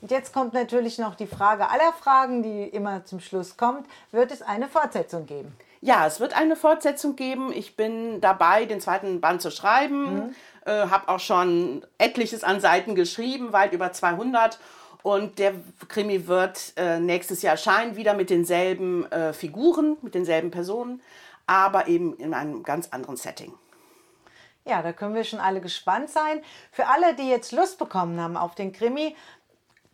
Und 0.00 0.10
jetzt 0.10 0.32
kommt 0.32 0.52
natürlich 0.54 0.98
noch 0.98 1.14
die 1.16 1.26
Frage 1.26 1.68
aller 1.68 1.92
Fragen, 1.92 2.42
die 2.42 2.64
immer 2.64 3.04
zum 3.04 3.20
Schluss 3.20 3.56
kommt. 3.56 3.86
Wird 4.12 4.30
es 4.30 4.42
eine 4.42 4.68
Fortsetzung 4.68 5.26
geben? 5.26 5.56
Ja, 5.80 6.06
es 6.06 6.20
wird 6.20 6.36
eine 6.36 6.54
Fortsetzung 6.54 7.16
geben. 7.16 7.52
Ich 7.52 7.76
bin 7.76 8.20
dabei, 8.20 8.66
den 8.66 8.80
zweiten 8.80 9.20
Band 9.20 9.42
zu 9.42 9.50
schreiben. 9.50 10.14
Mhm. 10.14 10.34
Äh, 10.64 10.86
habe 10.88 11.08
auch 11.08 11.20
schon 11.20 11.84
etliches 11.98 12.44
an 12.44 12.60
Seiten 12.60 12.94
geschrieben, 12.94 13.52
weit 13.52 13.72
über 13.72 13.92
200. 13.92 14.58
Und 15.02 15.38
der 15.38 15.54
Krimi 15.88 16.28
wird 16.28 16.74
äh, 16.76 17.00
nächstes 17.00 17.42
Jahr 17.42 17.52
erscheinen, 17.52 17.96
wieder 17.96 18.14
mit 18.14 18.30
denselben 18.30 19.10
äh, 19.10 19.32
Figuren, 19.32 19.96
mit 20.02 20.14
denselben 20.14 20.52
Personen, 20.52 21.02
aber 21.46 21.88
eben 21.88 22.16
in 22.18 22.34
einem 22.34 22.62
ganz 22.62 22.88
anderen 22.90 23.16
Setting. 23.16 23.52
Ja, 24.64 24.80
da 24.80 24.92
können 24.92 25.16
wir 25.16 25.24
schon 25.24 25.40
alle 25.40 25.60
gespannt 25.60 26.08
sein. 26.08 26.40
Für 26.70 26.86
alle, 26.86 27.14
die 27.16 27.28
jetzt 27.28 27.50
Lust 27.50 27.78
bekommen 27.78 28.20
haben 28.20 28.36
auf 28.36 28.54
den 28.54 28.72
Krimi, 28.72 29.16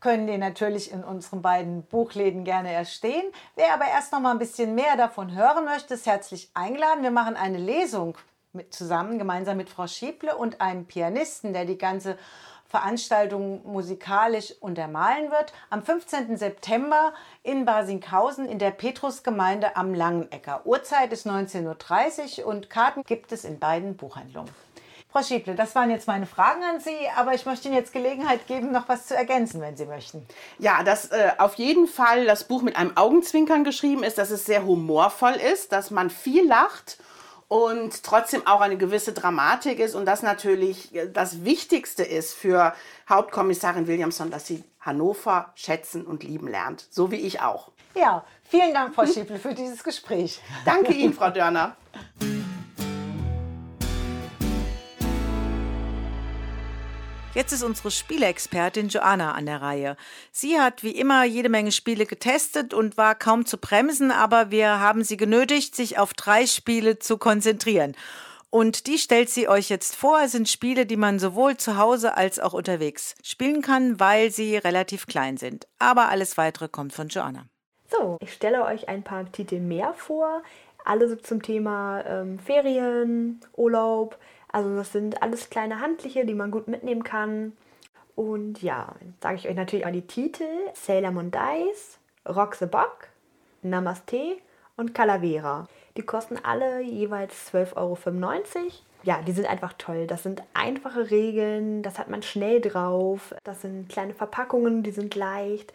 können 0.01 0.27
den 0.27 0.41
natürlich 0.41 0.93
in 0.93 1.03
unseren 1.03 1.41
beiden 1.41 1.83
Buchläden 1.85 2.45
gerne 2.45 2.71
erstehen. 2.71 3.25
Wer 3.57 3.73
aber 3.73 3.87
erst 3.87 4.13
noch 4.13 4.21
mal 4.21 4.33
ein 4.33 4.39
bisschen 4.39 4.75
mehr 4.75 4.97
davon 4.97 5.35
hören 5.35 5.65
möchte, 5.65 5.95
ist 5.95 6.07
herzlich 6.07 6.51
eingeladen. 6.53 7.03
Wir 7.03 7.11
machen 7.11 7.35
eine 7.35 7.59
Lesung 7.59 8.17
mit, 8.59 8.75
zusammen, 8.75 9.19
gemeinsam 9.19 9.57
mit 9.57 9.71
Frau 9.71 9.87
Schieble 9.87 10.37
und 10.37 10.61
einem 10.61 10.85
Pianisten, 10.85 11.55
der 11.55 11.65
die 11.65 11.79
ganze 11.79 12.19
Veranstaltung 12.67 13.63
musikalisch 13.65 14.53
untermalen 14.61 15.31
wird. 15.31 15.55
Am 15.71 15.83
15. 15.83 16.37
September 16.37 17.15
in 17.43 17.65
Basinghausen 17.65 18.47
in 18.47 18.59
der 18.59 18.73
Petrusgemeinde 18.73 19.75
am 19.77 19.95
Langenecker. 19.95 20.67
Uhrzeit 20.67 21.11
ist 21.15 21.27
19.30 21.27 22.41
Uhr 22.41 22.47
und 22.47 22.69
Karten 22.69 23.03
gibt 23.05 23.33
es 23.33 23.45
in 23.45 23.59
beiden 23.59 23.97
Buchhandlungen. 23.97 24.51
Frau 25.11 25.23
Schieble, 25.23 25.55
das 25.55 25.75
waren 25.75 25.91
jetzt 25.91 26.07
meine 26.07 26.27
Fragen 26.27 26.63
an 26.63 26.81
Sie, 26.81 27.09
aber 27.17 27.33
ich 27.33 27.47
möchte 27.47 27.69
Ihnen 27.69 27.79
jetzt 27.79 27.95
Gelegenheit 27.95 28.47
geben, 28.47 28.73
noch 28.73 28.91
was 28.91 29.07
zu 29.07 29.17
ergänzen, 29.17 29.63
wenn 29.63 29.75
Sie 29.75 29.87
möchten. 29.87 30.27
Ja, 30.59 30.83
dass 30.83 31.07
äh, 31.07 31.31
auf 31.39 31.55
jeden 31.55 31.87
Fall 31.87 32.27
das 32.27 32.45
Buch 32.45 32.61
mit 32.61 32.77
einem 32.77 32.95
Augenzwinkern 32.95 33.65
geschrieben 33.65 34.03
ist, 34.03 34.19
dass 34.19 34.29
es 34.29 34.45
sehr 34.45 34.67
humorvoll 34.67 35.33
ist, 35.33 35.73
dass 35.73 35.91
man 35.91 36.11
viel 36.11 36.47
lacht 36.47 36.99
und 37.49 38.03
trotzdem 38.05 38.47
auch 38.47 38.61
eine 38.61 38.77
gewisse 38.77 39.13
Dramatik 39.13 39.81
ist 39.81 39.95
und 39.95 40.05
das 40.05 40.23
natürlich 40.23 40.95
äh, 40.95 41.11
das 41.11 41.45
Wichtigste 41.45 42.03
ist 42.03 42.35
für 42.35 42.75
Hauptkommissarin 43.09 43.87
Williamson, 43.87 44.31
dass 44.31 44.47
sie 44.47 44.63
Hannover 44.81 45.53
schätzen 45.55 46.07
und 46.07 46.23
lieben 46.23 46.47
lernt, 46.49 46.87
so 46.91 47.11
wie 47.11 47.17
ich 47.17 47.41
auch. 47.41 47.73
Ja, 47.95 48.25
vielen 48.45 48.73
Dank, 48.73 48.95
Frau 48.95 49.07
Schieble, 49.07 49.39
für 49.39 49.55
dieses 49.55 49.83
Gespräch. 49.83 50.41
Danke 50.65 50.93
Ihnen, 50.93 51.15
Frau 51.15 51.31
Dörner. 51.31 51.77
Jetzt 57.39 57.53
ist 57.53 57.63
unsere 57.63 57.93
Spieleexpertin 57.93 58.89
Joanna 58.89 59.31
an 59.31 59.47
der 59.47 59.63
Reihe. 59.63 59.97
Sie 60.33 60.59
hat 60.59 60.83
wie 60.83 60.91
immer 60.91 61.23
jede 61.23 61.49
Menge 61.49 61.71
Spiele 61.71 62.05
getestet 62.05 62.75
und 62.75 62.97
war 62.97 63.15
kaum 63.15 63.47
zu 63.47 63.59
bremsen, 63.59 64.11
aber 64.11 64.51
wir 64.51 64.81
haben 64.81 65.05
sie 65.05 65.17
genötigt, 65.17 65.77
sich 65.77 66.01
auf 66.01 66.15
drei 66.15 66.47
Spiele 66.49 66.99
zu 66.99 67.17
konzentrieren. 67.17 67.95
Und 68.51 68.89
die 68.89 68.99
stellt 68.99 69.31
sie 69.31 69.47
euch 69.47 69.69
jetzt 69.69 69.95
vor, 69.95 70.27
sind 70.27 70.49
Spiele, 70.49 70.85
die 70.85 70.97
man 70.97 71.21
sowohl 71.21 71.57
zu 71.57 71.79
Hause 71.79 72.17
als 72.17 72.41
auch 72.41 72.55
unterwegs 72.55 73.15
spielen 73.23 73.63
kann, 73.63 74.01
weil 74.01 74.33
sie 74.33 74.57
relativ 74.57 75.07
klein 75.07 75.37
sind. 75.37 75.69
Aber 75.79 76.09
alles 76.09 76.39
weitere 76.39 76.67
kommt 76.67 76.93
von 76.93 77.07
Joanna. 77.07 77.45
So, 77.89 78.17
ich 78.21 78.33
stelle 78.33 78.65
euch 78.65 78.89
ein 78.89 79.05
paar 79.05 79.31
Titel 79.31 79.61
mehr 79.61 79.95
vor. 79.95 80.43
Alle 80.85 81.19
zum 81.19 81.41
Thema 81.41 82.05
ähm, 82.05 82.41
Ferien, 82.41 83.41
Urlaub, 83.55 84.19
also 84.59 84.75
das 84.75 84.91
sind 84.91 85.23
alles 85.23 85.51
kleine 85.51 85.81
handliche, 85.81 86.27
die 86.27 86.35
man 86.35 86.51
gut 86.51 86.67
mitnehmen 86.67 87.05
kann. 87.05 87.53
Und 88.17 88.61
ja, 88.61 88.97
sage 89.23 89.37
ich 89.37 89.49
euch 89.49 89.55
natürlich 89.55 89.87
auch 89.87 89.93
die 89.93 90.07
Titel. 90.07 90.49
Sailor 90.75 91.13
Moon 91.13 91.31
Dice, 91.31 91.99
Rock 92.29 92.57
the 92.57 92.67
Bock, 92.67 93.07
Namaste 93.63 94.39
und 94.77 94.95
Calavera. 94.95 95.69
Die 95.97 96.03
kosten 96.03 96.39
alle 96.43 96.81
jeweils 96.81 97.53
12,95 97.53 97.77
Euro. 97.77 97.97
Ja, 99.05 99.23
die 99.23 99.31
sind 99.31 99.49
einfach 99.49 99.75
toll. 99.75 100.09
Das 100.09 100.25
sind 100.25 100.43
einfache 100.55 101.09
Regeln, 101.13 101.85
das 101.85 102.01
hat 102.01 102.11
man 102.11 102.25
schnell 102.25 102.61
drauf. 102.61 103.33
Das 103.45 103.63
sind 103.63 103.89
kleine 103.89 104.15
Verpackungen, 104.15 104.83
die 104.83 104.91
sind 104.91 105.15
leicht. 105.15 105.73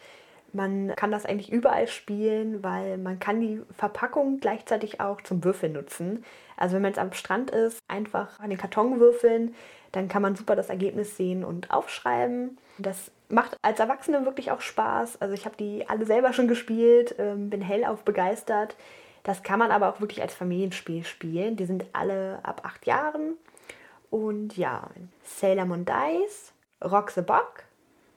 Man 0.54 0.96
kann 0.96 1.12
das 1.12 1.26
eigentlich 1.26 1.52
überall 1.52 1.88
spielen, 1.88 2.64
weil 2.64 2.98
man 2.98 3.20
kann 3.20 3.42
die 3.42 3.62
Verpackung 3.76 4.40
gleichzeitig 4.40 5.02
auch 5.02 5.22
zum 5.22 5.44
Würfeln 5.44 5.74
nutzen. 5.74 6.24
Also 6.58 6.76
wenn 6.76 6.84
man 6.84 6.92
jetzt 6.92 7.00
am 7.00 7.14
Strand 7.14 7.52
ist, 7.52 7.80
einfach 7.88 8.40
an 8.40 8.50
den 8.50 8.60
Karton 8.60 9.00
würfeln, 9.00 9.56
dann 9.92 10.08
kann 10.08 10.22
man 10.22 10.36
super 10.36 10.56
das 10.56 10.70
Ergebnis 10.70 11.18
sehen 11.18 11.44
und 11.44 11.72
aufschreiben. 11.72 12.58
Das 12.78 13.12
macht 13.30 13.58
als 13.62 13.80
Erwachsene 13.80 14.26
wirklich 14.26 14.52
auch 14.52 14.62
Spaß. 14.62 15.22
Also 15.22 15.34
ich 15.34 15.46
habe 15.46 15.58
die 15.58 15.88
alle 15.88 16.06
selber 16.06 16.34
schon 16.34 16.48
gespielt, 16.48 17.16
ähm, 17.18 17.50
bin 17.50 17.62
hellauf 17.62 18.04
begeistert. 18.04 18.76
Das 19.24 19.42
kann 19.42 19.60
man 19.60 19.72
aber 19.72 19.90
auch 19.90 20.02
wirklich 20.02 20.22
als 20.22 20.34
Familienspiel 20.34 21.04
spielen. 21.04 21.56
Die 21.56 21.66
sind 21.66 21.86
alle 21.94 22.40
ab 22.44 22.62
acht 22.64 22.86
Jahren. 22.86 23.36
Und 24.10 24.58
ja, 24.58 24.90
Sailor 25.24 25.66
Moon 25.66 25.86
Dice, 25.86 26.54
Rock 26.84 27.12
the 27.12 27.22
Bock, 27.22 27.64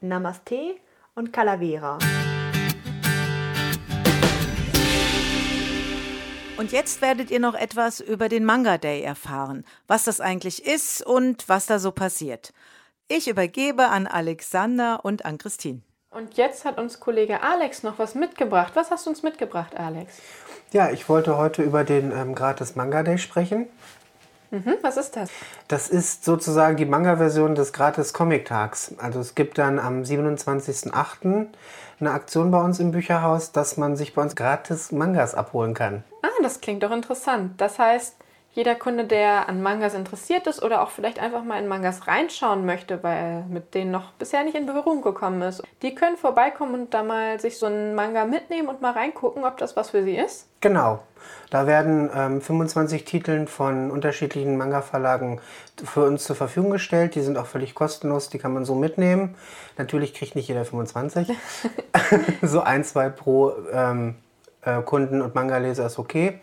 Namaste 0.00 0.76
und 1.16 1.32
Calavera. 1.32 1.98
Und 6.58 6.72
jetzt 6.72 7.02
werdet 7.02 7.30
ihr 7.30 7.40
noch 7.40 7.54
etwas 7.54 8.00
über 8.00 8.28
den 8.28 8.44
Manga 8.44 8.78
Day 8.78 9.02
erfahren, 9.02 9.64
was 9.88 10.04
das 10.04 10.20
eigentlich 10.20 10.64
ist 10.64 11.04
und 11.04 11.48
was 11.48 11.66
da 11.66 11.78
so 11.78 11.90
passiert. 11.90 12.52
Ich 13.08 13.28
übergebe 13.28 13.88
an 13.88 14.06
Alexander 14.06 15.04
und 15.04 15.24
an 15.24 15.38
Christine. 15.38 15.80
Und 16.10 16.34
jetzt 16.38 16.64
hat 16.64 16.78
uns 16.78 16.98
Kollege 16.98 17.42
Alex 17.42 17.82
noch 17.82 17.98
was 17.98 18.14
mitgebracht. 18.14 18.72
Was 18.74 18.90
hast 18.90 19.06
du 19.06 19.10
uns 19.10 19.22
mitgebracht, 19.22 19.76
Alex? 19.76 20.18
Ja, 20.72 20.90
ich 20.90 21.08
wollte 21.08 21.36
heute 21.36 21.62
über 21.62 21.84
den 21.84 22.10
ähm, 22.10 22.34
Gratis 22.34 22.74
Manga 22.74 23.02
Day 23.02 23.18
sprechen. 23.18 23.68
Mhm, 24.50 24.76
was 24.82 24.96
ist 24.96 25.16
das? 25.16 25.30
Das 25.68 25.88
ist 25.88 26.24
sozusagen 26.24 26.76
die 26.76 26.84
Manga-Version 26.84 27.54
des 27.54 27.72
Gratis 27.72 28.12
Comic 28.12 28.46
Tags. 28.46 28.94
Also 28.98 29.20
es 29.20 29.34
gibt 29.34 29.58
dann 29.58 29.78
am 29.78 30.02
27.08. 30.02 31.46
eine 32.00 32.10
Aktion 32.10 32.50
bei 32.50 32.62
uns 32.62 32.78
im 32.80 32.92
Bücherhaus, 32.92 33.52
dass 33.52 33.76
man 33.76 33.96
sich 33.96 34.14
bei 34.14 34.22
uns 34.22 34.36
gratis 34.36 34.92
Mangas 34.92 35.34
abholen 35.34 35.74
kann. 35.74 36.04
Ah, 36.22 36.28
das 36.42 36.60
klingt 36.60 36.82
doch 36.82 36.92
interessant. 36.92 37.60
Das 37.60 37.78
heißt, 37.78 38.16
jeder 38.56 38.74
Kunde, 38.74 39.04
der 39.04 39.50
an 39.50 39.62
Mangas 39.62 39.92
interessiert 39.92 40.46
ist 40.46 40.62
oder 40.62 40.80
auch 40.80 40.88
vielleicht 40.88 41.18
einfach 41.18 41.44
mal 41.44 41.60
in 41.60 41.68
Mangas 41.68 42.06
reinschauen 42.06 42.64
möchte, 42.64 43.02
weil 43.02 43.16
er 43.16 43.40
mit 43.50 43.74
denen 43.74 43.90
noch 43.90 44.12
bisher 44.12 44.44
nicht 44.44 44.56
in 44.56 44.64
Berührung 44.64 45.02
gekommen 45.02 45.42
ist, 45.42 45.62
die 45.82 45.94
können 45.94 46.16
vorbeikommen 46.16 46.72
und 46.72 46.94
da 46.94 47.02
mal 47.02 47.38
sich 47.38 47.58
so 47.58 47.66
einen 47.66 47.94
Manga 47.94 48.24
mitnehmen 48.24 48.68
und 48.68 48.80
mal 48.80 48.92
reingucken, 48.92 49.44
ob 49.44 49.58
das 49.58 49.76
was 49.76 49.90
für 49.90 50.02
sie 50.02 50.16
ist. 50.16 50.48
Genau. 50.62 51.00
Da 51.50 51.66
werden 51.66 52.08
ähm, 52.14 52.40
25 52.40 53.04
Titel 53.04 53.46
von 53.46 53.90
unterschiedlichen 53.90 54.56
Manga-Verlagen 54.56 55.38
für 55.84 56.06
uns 56.06 56.24
zur 56.24 56.34
Verfügung 56.34 56.70
gestellt. 56.70 57.14
Die 57.14 57.20
sind 57.20 57.36
auch 57.36 57.46
völlig 57.46 57.74
kostenlos, 57.74 58.30
die 58.30 58.38
kann 58.38 58.54
man 58.54 58.64
so 58.64 58.74
mitnehmen. 58.74 59.34
Natürlich 59.76 60.14
kriegt 60.14 60.34
nicht 60.34 60.48
jeder 60.48 60.64
25. 60.64 61.28
so 62.42 62.62
ein, 62.62 62.84
zwei 62.84 63.10
pro 63.10 63.52
ähm, 63.70 64.14
äh, 64.62 64.80
Kunden 64.80 65.20
und 65.20 65.34
Manga-Leser 65.34 65.84
ist 65.84 65.98
okay. 65.98 66.40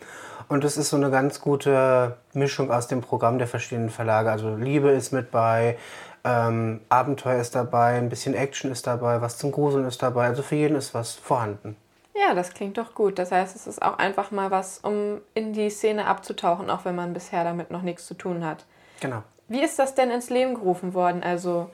Und 0.48 0.64
es 0.64 0.76
ist 0.76 0.90
so 0.90 0.96
eine 0.96 1.10
ganz 1.10 1.40
gute 1.40 2.16
Mischung 2.32 2.70
aus 2.70 2.88
dem 2.88 3.00
Programm 3.00 3.38
der 3.38 3.46
verschiedenen 3.46 3.90
Verlage. 3.90 4.30
Also 4.30 4.54
Liebe 4.54 4.90
ist 4.90 5.12
mit 5.12 5.30
bei, 5.30 5.78
ähm, 6.24 6.80
Abenteuer 6.88 7.40
ist 7.40 7.54
dabei, 7.54 7.98
ein 7.98 8.08
bisschen 8.08 8.34
Action 8.34 8.70
ist 8.70 8.86
dabei, 8.86 9.20
was 9.20 9.38
zum 9.38 9.52
Gruseln 9.52 9.86
ist 9.86 10.02
dabei. 10.02 10.26
Also 10.26 10.42
für 10.42 10.56
jeden 10.56 10.76
ist 10.76 10.94
was 10.94 11.14
vorhanden. 11.14 11.76
Ja, 12.14 12.34
das 12.34 12.54
klingt 12.54 12.78
doch 12.78 12.94
gut. 12.94 13.18
Das 13.18 13.32
heißt, 13.32 13.56
es 13.56 13.66
ist 13.66 13.82
auch 13.82 13.98
einfach 13.98 14.30
mal 14.30 14.50
was, 14.50 14.78
um 14.78 15.20
in 15.34 15.52
die 15.52 15.68
Szene 15.70 16.06
abzutauchen, 16.06 16.70
auch 16.70 16.84
wenn 16.84 16.94
man 16.94 17.12
bisher 17.12 17.44
damit 17.44 17.70
noch 17.70 17.82
nichts 17.82 18.06
zu 18.06 18.14
tun 18.14 18.44
hat. 18.44 18.64
Genau. 19.00 19.22
Wie 19.48 19.62
ist 19.62 19.78
das 19.78 19.94
denn 19.94 20.10
ins 20.10 20.30
Leben 20.30 20.54
gerufen 20.54 20.94
worden? 20.94 21.22
Also, 21.22 21.70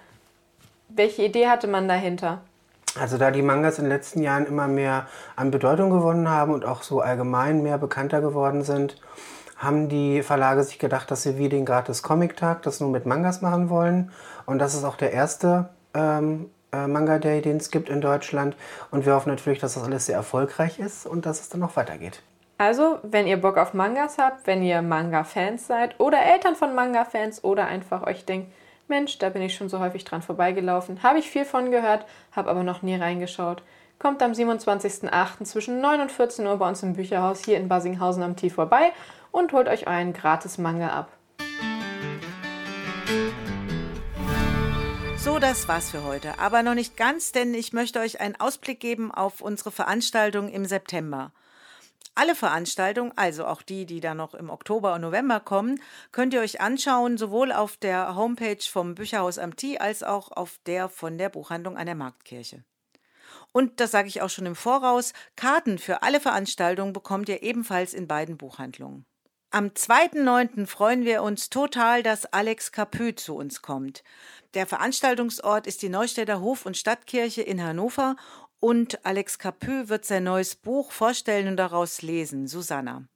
welche 0.88 1.22
Idee 1.22 1.48
hatte 1.48 1.68
man 1.68 1.86
dahinter? 1.86 2.40
Also 2.98 3.18
da 3.18 3.30
die 3.30 3.42
Mangas 3.42 3.78
in 3.78 3.84
den 3.84 3.92
letzten 3.92 4.22
Jahren 4.22 4.46
immer 4.46 4.66
mehr 4.66 5.06
an 5.36 5.50
Bedeutung 5.50 5.90
gewonnen 5.90 6.28
haben 6.28 6.52
und 6.52 6.64
auch 6.64 6.82
so 6.82 7.00
allgemein 7.00 7.62
mehr 7.62 7.78
bekannter 7.78 8.20
geworden 8.20 8.62
sind, 8.62 8.96
haben 9.56 9.88
die 9.88 10.22
Verlage 10.22 10.64
sich 10.64 10.78
gedacht, 10.78 11.10
dass 11.10 11.22
sie 11.22 11.38
wie 11.38 11.48
den 11.48 11.64
gratis 11.66 12.02
Comic-Tag 12.02 12.62
das 12.62 12.80
nur 12.80 12.90
mit 12.90 13.06
Mangas 13.06 13.42
machen 13.42 13.68
wollen. 13.68 14.10
Und 14.46 14.58
das 14.58 14.74
ist 14.74 14.84
auch 14.84 14.96
der 14.96 15.12
erste 15.12 15.68
ähm, 15.94 16.50
äh, 16.72 16.86
Manga 16.86 17.18
Day, 17.18 17.42
den 17.42 17.58
es 17.58 17.70
gibt 17.70 17.88
in 17.88 18.00
Deutschland. 18.00 18.56
Und 18.90 19.06
wir 19.06 19.14
hoffen 19.14 19.28
natürlich, 19.30 19.58
dass 19.58 19.74
das 19.74 19.84
alles 19.84 20.06
sehr 20.06 20.16
erfolgreich 20.16 20.78
ist 20.78 21.06
und 21.06 21.26
dass 21.26 21.40
es 21.40 21.50
dann 21.50 21.60
noch 21.60 21.76
weitergeht. 21.76 22.22
Also, 22.56 22.98
wenn 23.02 23.26
ihr 23.26 23.40
Bock 23.40 23.56
auf 23.56 23.72
Mangas 23.74 24.18
habt, 24.18 24.46
wenn 24.46 24.62
ihr 24.62 24.82
Manga-Fans 24.82 25.66
seid 25.66 25.98
oder 25.98 26.18
Eltern 26.22 26.56
von 26.56 26.74
Manga-Fans 26.74 27.44
oder 27.44 27.66
einfach 27.66 28.06
euch 28.06 28.24
denkt, 28.24 28.52
Mensch, 28.90 29.16
da 29.16 29.30
bin 29.30 29.40
ich 29.40 29.54
schon 29.54 29.70
so 29.70 29.78
häufig 29.78 30.04
dran 30.04 30.20
vorbeigelaufen, 30.20 31.02
habe 31.02 31.18
ich 31.18 31.30
viel 31.30 31.46
von 31.46 31.70
gehört, 31.70 32.04
habe 32.32 32.50
aber 32.50 32.62
noch 32.62 32.82
nie 32.82 32.96
reingeschaut. 32.96 33.62
Kommt 33.98 34.22
am 34.22 34.32
27.08. 34.32 35.44
zwischen 35.44 35.80
9 35.80 36.02
und 36.02 36.12
14 36.12 36.46
Uhr 36.46 36.58
bei 36.58 36.68
uns 36.68 36.82
im 36.82 36.94
Bücherhaus 36.94 37.42
hier 37.42 37.56
in 37.56 37.68
Basinghausen 37.68 38.22
am 38.22 38.36
Tee 38.36 38.50
vorbei 38.50 38.92
und 39.30 39.52
holt 39.52 39.68
euch 39.68 39.86
euren 39.86 40.12
gratis 40.12 40.58
Manga 40.58 40.88
ab. 40.88 41.10
So, 45.16 45.38
das 45.38 45.68
war's 45.68 45.90
für 45.90 46.02
heute. 46.04 46.38
Aber 46.38 46.62
noch 46.62 46.74
nicht 46.74 46.96
ganz, 46.96 47.32
denn 47.32 47.52
ich 47.54 47.72
möchte 47.72 48.00
euch 48.00 48.20
einen 48.20 48.40
Ausblick 48.40 48.80
geben 48.80 49.12
auf 49.12 49.42
unsere 49.42 49.70
Veranstaltung 49.70 50.48
im 50.48 50.64
September. 50.64 51.30
Alle 52.20 52.34
Veranstaltungen, 52.34 53.12
also 53.16 53.46
auch 53.46 53.62
die, 53.62 53.86
die 53.86 54.00
dann 54.00 54.18
noch 54.18 54.34
im 54.34 54.50
Oktober 54.50 54.92
und 54.92 55.00
November 55.00 55.40
kommen, 55.40 55.80
könnt 56.12 56.34
ihr 56.34 56.42
euch 56.42 56.60
anschauen, 56.60 57.16
sowohl 57.16 57.50
auf 57.50 57.78
der 57.78 58.14
Homepage 58.14 58.60
vom 58.60 58.94
Bücherhaus 58.94 59.38
am 59.38 59.56
Tee 59.56 59.78
als 59.78 60.02
auch 60.02 60.30
auf 60.30 60.60
der 60.66 60.90
von 60.90 61.16
der 61.16 61.30
Buchhandlung 61.30 61.78
an 61.78 61.86
der 61.86 61.94
Marktkirche. 61.94 62.62
Und 63.52 63.80
das 63.80 63.92
sage 63.92 64.08
ich 64.08 64.20
auch 64.20 64.28
schon 64.28 64.44
im 64.44 64.54
Voraus, 64.54 65.14
Karten 65.34 65.78
für 65.78 66.02
alle 66.02 66.20
Veranstaltungen 66.20 66.92
bekommt 66.92 67.30
ihr 67.30 67.42
ebenfalls 67.42 67.94
in 67.94 68.06
beiden 68.06 68.36
Buchhandlungen. 68.36 69.06
Am 69.50 69.68
2.9. 69.68 70.66
freuen 70.66 71.06
wir 71.06 71.22
uns 71.22 71.48
total, 71.48 72.02
dass 72.02 72.26
Alex 72.26 72.70
Capü 72.70 73.14
zu 73.14 73.34
uns 73.34 73.62
kommt. 73.62 74.04
Der 74.52 74.66
Veranstaltungsort 74.66 75.66
ist 75.66 75.80
die 75.80 75.88
Neustädter 75.88 76.40
Hof- 76.40 76.66
und 76.66 76.76
Stadtkirche 76.76 77.40
in 77.40 77.62
Hannover 77.62 78.16
und 78.60 79.04
Alex 79.04 79.38
Capü 79.38 79.88
wird 79.88 80.04
sein 80.04 80.24
neues 80.24 80.54
Buch 80.54 80.92
vorstellen 80.92 81.48
und 81.48 81.56
daraus 81.56 82.02
lesen, 82.02 82.46
Susanna. 82.46 83.06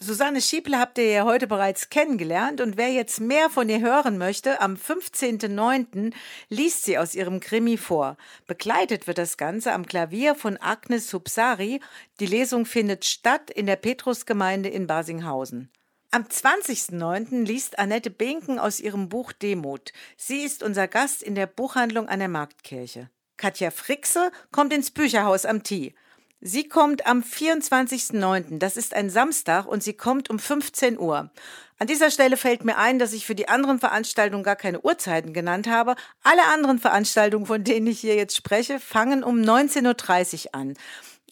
Susanne 0.00 0.40
Schieble 0.40 0.78
habt 0.78 0.96
ihr 0.98 1.10
ja 1.10 1.24
heute 1.24 1.48
bereits 1.48 1.90
kennengelernt 1.90 2.60
und 2.60 2.76
wer 2.76 2.88
jetzt 2.88 3.20
mehr 3.20 3.50
von 3.50 3.68
ihr 3.68 3.80
hören 3.80 4.16
möchte, 4.16 4.60
am 4.60 4.74
15.09. 4.74 6.14
liest 6.48 6.84
sie 6.84 6.98
aus 6.98 7.16
ihrem 7.16 7.40
Krimi 7.40 7.76
vor. 7.76 8.16
Begleitet 8.46 9.08
wird 9.08 9.18
das 9.18 9.36
Ganze 9.36 9.72
am 9.72 9.86
Klavier 9.86 10.36
von 10.36 10.56
Agnes 10.56 11.10
Subsari. 11.10 11.80
Die 12.20 12.26
Lesung 12.26 12.64
findet 12.64 13.06
statt 13.06 13.50
in 13.50 13.66
der 13.66 13.74
Petrusgemeinde 13.74 14.68
in 14.68 14.86
Basinghausen. 14.86 15.68
Am 16.12 16.22
20.09. 16.22 17.44
liest 17.44 17.80
Annette 17.80 18.10
Binken 18.10 18.60
aus 18.60 18.78
ihrem 18.78 19.08
Buch 19.08 19.32
Demut. 19.32 19.92
Sie 20.16 20.42
ist 20.42 20.62
unser 20.62 20.86
Gast 20.86 21.24
in 21.24 21.34
der 21.34 21.48
Buchhandlung 21.48 22.08
an 22.08 22.20
der 22.20 22.28
Marktkirche. 22.28 23.10
Katja 23.38 23.70
Frixe 23.70 24.30
kommt 24.52 24.74
ins 24.74 24.90
Bücherhaus 24.90 25.46
am 25.46 25.62
Tee. 25.62 25.94
Sie 26.40 26.68
kommt 26.68 27.06
am 27.06 27.22
24.09., 27.22 28.58
das 28.58 28.76
ist 28.76 28.94
ein 28.94 29.10
Samstag, 29.10 29.66
und 29.66 29.82
sie 29.82 29.94
kommt 29.94 30.30
um 30.30 30.38
15 30.38 30.98
Uhr. 30.98 31.30
An 31.78 31.86
dieser 31.86 32.10
Stelle 32.10 32.36
fällt 32.36 32.64
mir 32.64 32.76
ein, 32.76 32.98
dass 32.98 33.12
ich 33.12 33.26
für 33.26 33.34
die 33.34 33.48
anderen 33.48 33.80
Veranstaltungen 33.80 34.44
gar 34.44 34.54
keine 34.56 34.80
Uhrzeiten 34.80 35.32
genannt 35.32 35.68
habe. 35.68 35.96
Alle 36.22 36.44
anderen 36.52 36.78
Veranstaltungen, 36.78 37.46
von 37.46 37.64
denen 37.64 37.86
ich 37.86 38.00
hier 38.00 38.14
jetzt 38.14 38.36
spreche, 38.36 38.78
fangen 38.78 39.24
um 39.24 39.40
19.30 39.40 40.46
Uhr 40.46 40.54
an. 40.54 40.74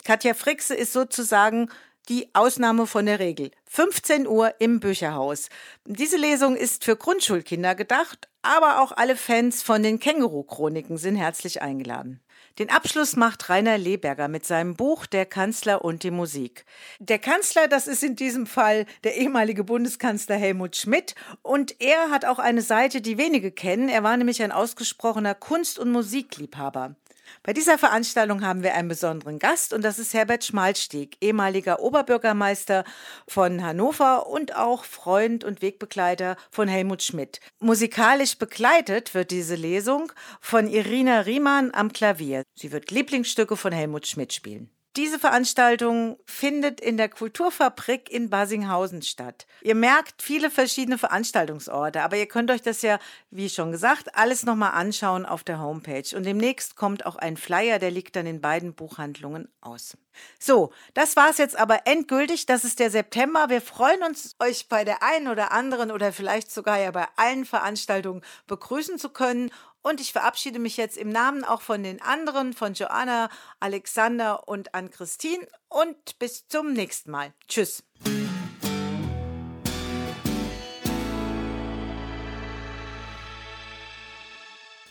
Katja 0.04 0.34
Frixe 0.34 0.74
ist 0.74 0.92
sozusagen 0.92 1.68
die 2.08 2.28
Ausnahme 2.32 2.86
von 2.86 3.06
der 3.06 3.18
Regel. 3.18 3.50
15 3.66 4.26
Uhr 4.26 4.54
im 4.60 4.78
Bücherhaus. 4.80 5.48
Diese 5.84 6.16
Lesung 6.16 6.56
ist 6.56 6.84
für 6.84 6.96
Grundschulkinder 6.96 7.74
gedacht, 7.74 8.28
aber 8.46 8.80
auch 8.80 8.92
alle 8.92 9.16
Fans 9.16 9.62
von 9.62 9.82
den 9.82 9.98
Känguru-Chroniken 9.98 10.96
sind 10.96 11.16
herzlich 11.16 11.62
eingeladen. 11.62 12.20
Den 12.58 12.70
Abschluss 12.70 13.16
macht 13.16 13.50
Rainer 13.50 13.76
Leberger 13.76 14.28
mit 14.28 14.46
seinem 14.46 14.76
Buch 14.76 15.04
Der 15.04 15.26
Kanzler 15.26 15.84
und 15.84 16.02
die 16.02 16.10
Musik. 16.10 16.64
Der 16.98 17.18
Kanzler, 17.18 17.68
das 17.68 17.86
ist 17.86 18.02
in 18.02 18.16
diesem 18.16 18.46
Fall 18.46 18.86
der 19.04 19.16
ehemalige 19.16 19.62
Bundeskanzler 19.62 20.36
Helmut 20.36 20.76
Schmidt 20.76 21.14
und 21.42 21.80
er 21.80 22.10
hat 22.10 22.24
auch 22.24 22.38
eine 22.38 22.62
Seite, 22.62 23.02
die 23.02 23.18
wenige 23.18 23.50
kennen. 23.50 23.90
Er 23.90 24.02
war 24.02 24.16
nämlich 24.16 24.42
ein 24.42 24.52
ausgesprochener 24.52 25.34
Kunst- 25.34 25.78
und 25.78 25.90
Musikliebhaber. 25.90 26.94
Bei 27.42 27.52
dieser 27.52 27.78
Veranstaltung 27.78 28.44
haben 28.44 28.62
wir 28.62 28.74
einen 28.74 28.88
besonderen 28.88 29.38
Gast 29.38 29.72
und 29.72 29.82
das 29.82 29.98
ist 29.98 30.14
Herbert 30.14 30.44
Schmalstieg, 30.44 31.16
ehemaliger 31.20 31.80
Oberbürgermeister 31.80 32.84
von 33.28 33.62
Hannover 33.64 34.26
und 34.26 34.56
auch 34.56 34.84
Freund 34.84 35.44
und 35.44 35.62
Wegbegleiter 35.62 36.36
von 36.50 36.68
Helmut 36.68 37.02
Schmidt. 37.02 37.40
Musikalisch 37.58 38.38
begleitet 38.38 39.14
wird 39.14 39.30
diese 39.30 39.54
Lesung 39.54 40.12
von 40.40 40.68
Irina 40.68 41.20
Riemann 41.20 41.72
am 41.72 41.92
Klavier. 41.92 42.42
Sie 42.54 42.72
wird 42.72 42.90
Lieblingsstücke 42.90 43.56
von 43.56 43.72
Helmut 43.72 44.06
Schmidt 44.06 44.32
spielen. 44.32 44.70
Diese 44.96 45.18
Veranstaltung 45.18 46.18
findet 46.24 46.80
in 46.80 46.96
der 46.96 47.10
Kulturfabrik 47.10 48.10
in 48.10 48.30
Basinghausen 48.30 49.02
statt. 49.02 49.46
Ihr 49.60 49.74
merkt 49.74 50.22
viele 50.22 50.50
verschiedene 50.50 50.96
Veranstaltungsorte, 50.96 52.00
aber 52.00 52.16
ihr 52.16 52.26
könnt 52.26 52.50
euch 52.50 52.62
das 52.62 52.80
ja, 52.80 52.98
wie 53.30 53.50
schon 53.50 53.72
gesagt, 53.72 54.14
alles 54.14 54.44
nochmal 54.44 54.72
anschauen 54.72 55.26
auf 55.26 55.44
der 55.44 55.60
Homepage. 55.60 56.16
Und 56.16 56.24
demnächst 56.24 56.76
kommt 56.76 57.04
auch 57.04 57.16
ein 57.16 57.36
Flyer, 57.36 57.78
der 57.78 57.90
liegt 57.90 58.16
dann 58.16 58.24
in 58.24 58.40
beiden 58.40 58.74
Buchhandlungen 58.74 59.48
aus. 59.60 59.98
So, 60.38 60.72
das 60.94 61.14
war's 61.14 61.36
jetzt 61.36 61.58
aber 61.58 61.86
endgültig. 61.86 62.46
Das 62.46 62.64
ist 62.64 62.78
der 62.78 62.90
September. 62.90 63.50
Wir 63.50 63.60
freuen 63.60 64.02
uns, 64.02 64.34
euch 64.38 64.66
bei 64.70 64.82
der 64.84 65.02
einen 65.02 65.28
oder 65.28 65.52
anderen 65.52 65.90
oder 65.90 66.10
vielleicht 66.10 66.50
sogar 66.50 66.78
ja 66.78 66.90
bei 66.90 67.06
allen 67.16 67.44
Veranstaltungen 67.44 68.22
begrüßen 68.46 68.98
zu 68.98 69.10
können. 69.10 69.50
Und 69.86 70.00
ich 70.00 70.10
verabschiede 70.10 70.58
mich 70.58 70.76
jetzt 70.76 70.96
im 70.96 71.10
Namen 71.10 71.44
auch 71.44 71.60
von 71.60 71.84
den 71.84 72.02
anderen, 72.02 72.54
von 72.54 72.74
Joanna, 72.74 73.30
Alexander 73.60 74.48
und 74.48 74.74
Ann-Christine. 74.74 75.46
Und 75.68 76.18
bis 76.18 76.48
zum 76.48 76.72
nächsten 76.72 77.12
Mal. 77.12 77.32
Tschüss. 77.46 77.84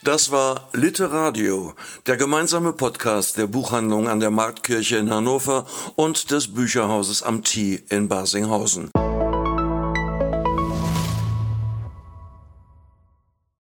Das 0.01 0.31
war 0.31 0.69
Literadio, 0.71 1.73
der 2.07 2.15
gemeinsame 2.15 2.71
Podcast 2.71 3.37
der 3.37 3.47
Buchhandlung 3.47 4.07
an 4.07 4.21
der 4.21 4.31
Marktkirche 4.31 4.95
in 4.95 5.09
Hannover 5.09 5.65
und 5.95 6.31
des 6.31 6.53
Bücherhauses 6.53 7.21
am 7.21 7.43
Tee 7.43 7.83
in 7.89 8.07
Basinghausen. 8.07 8.91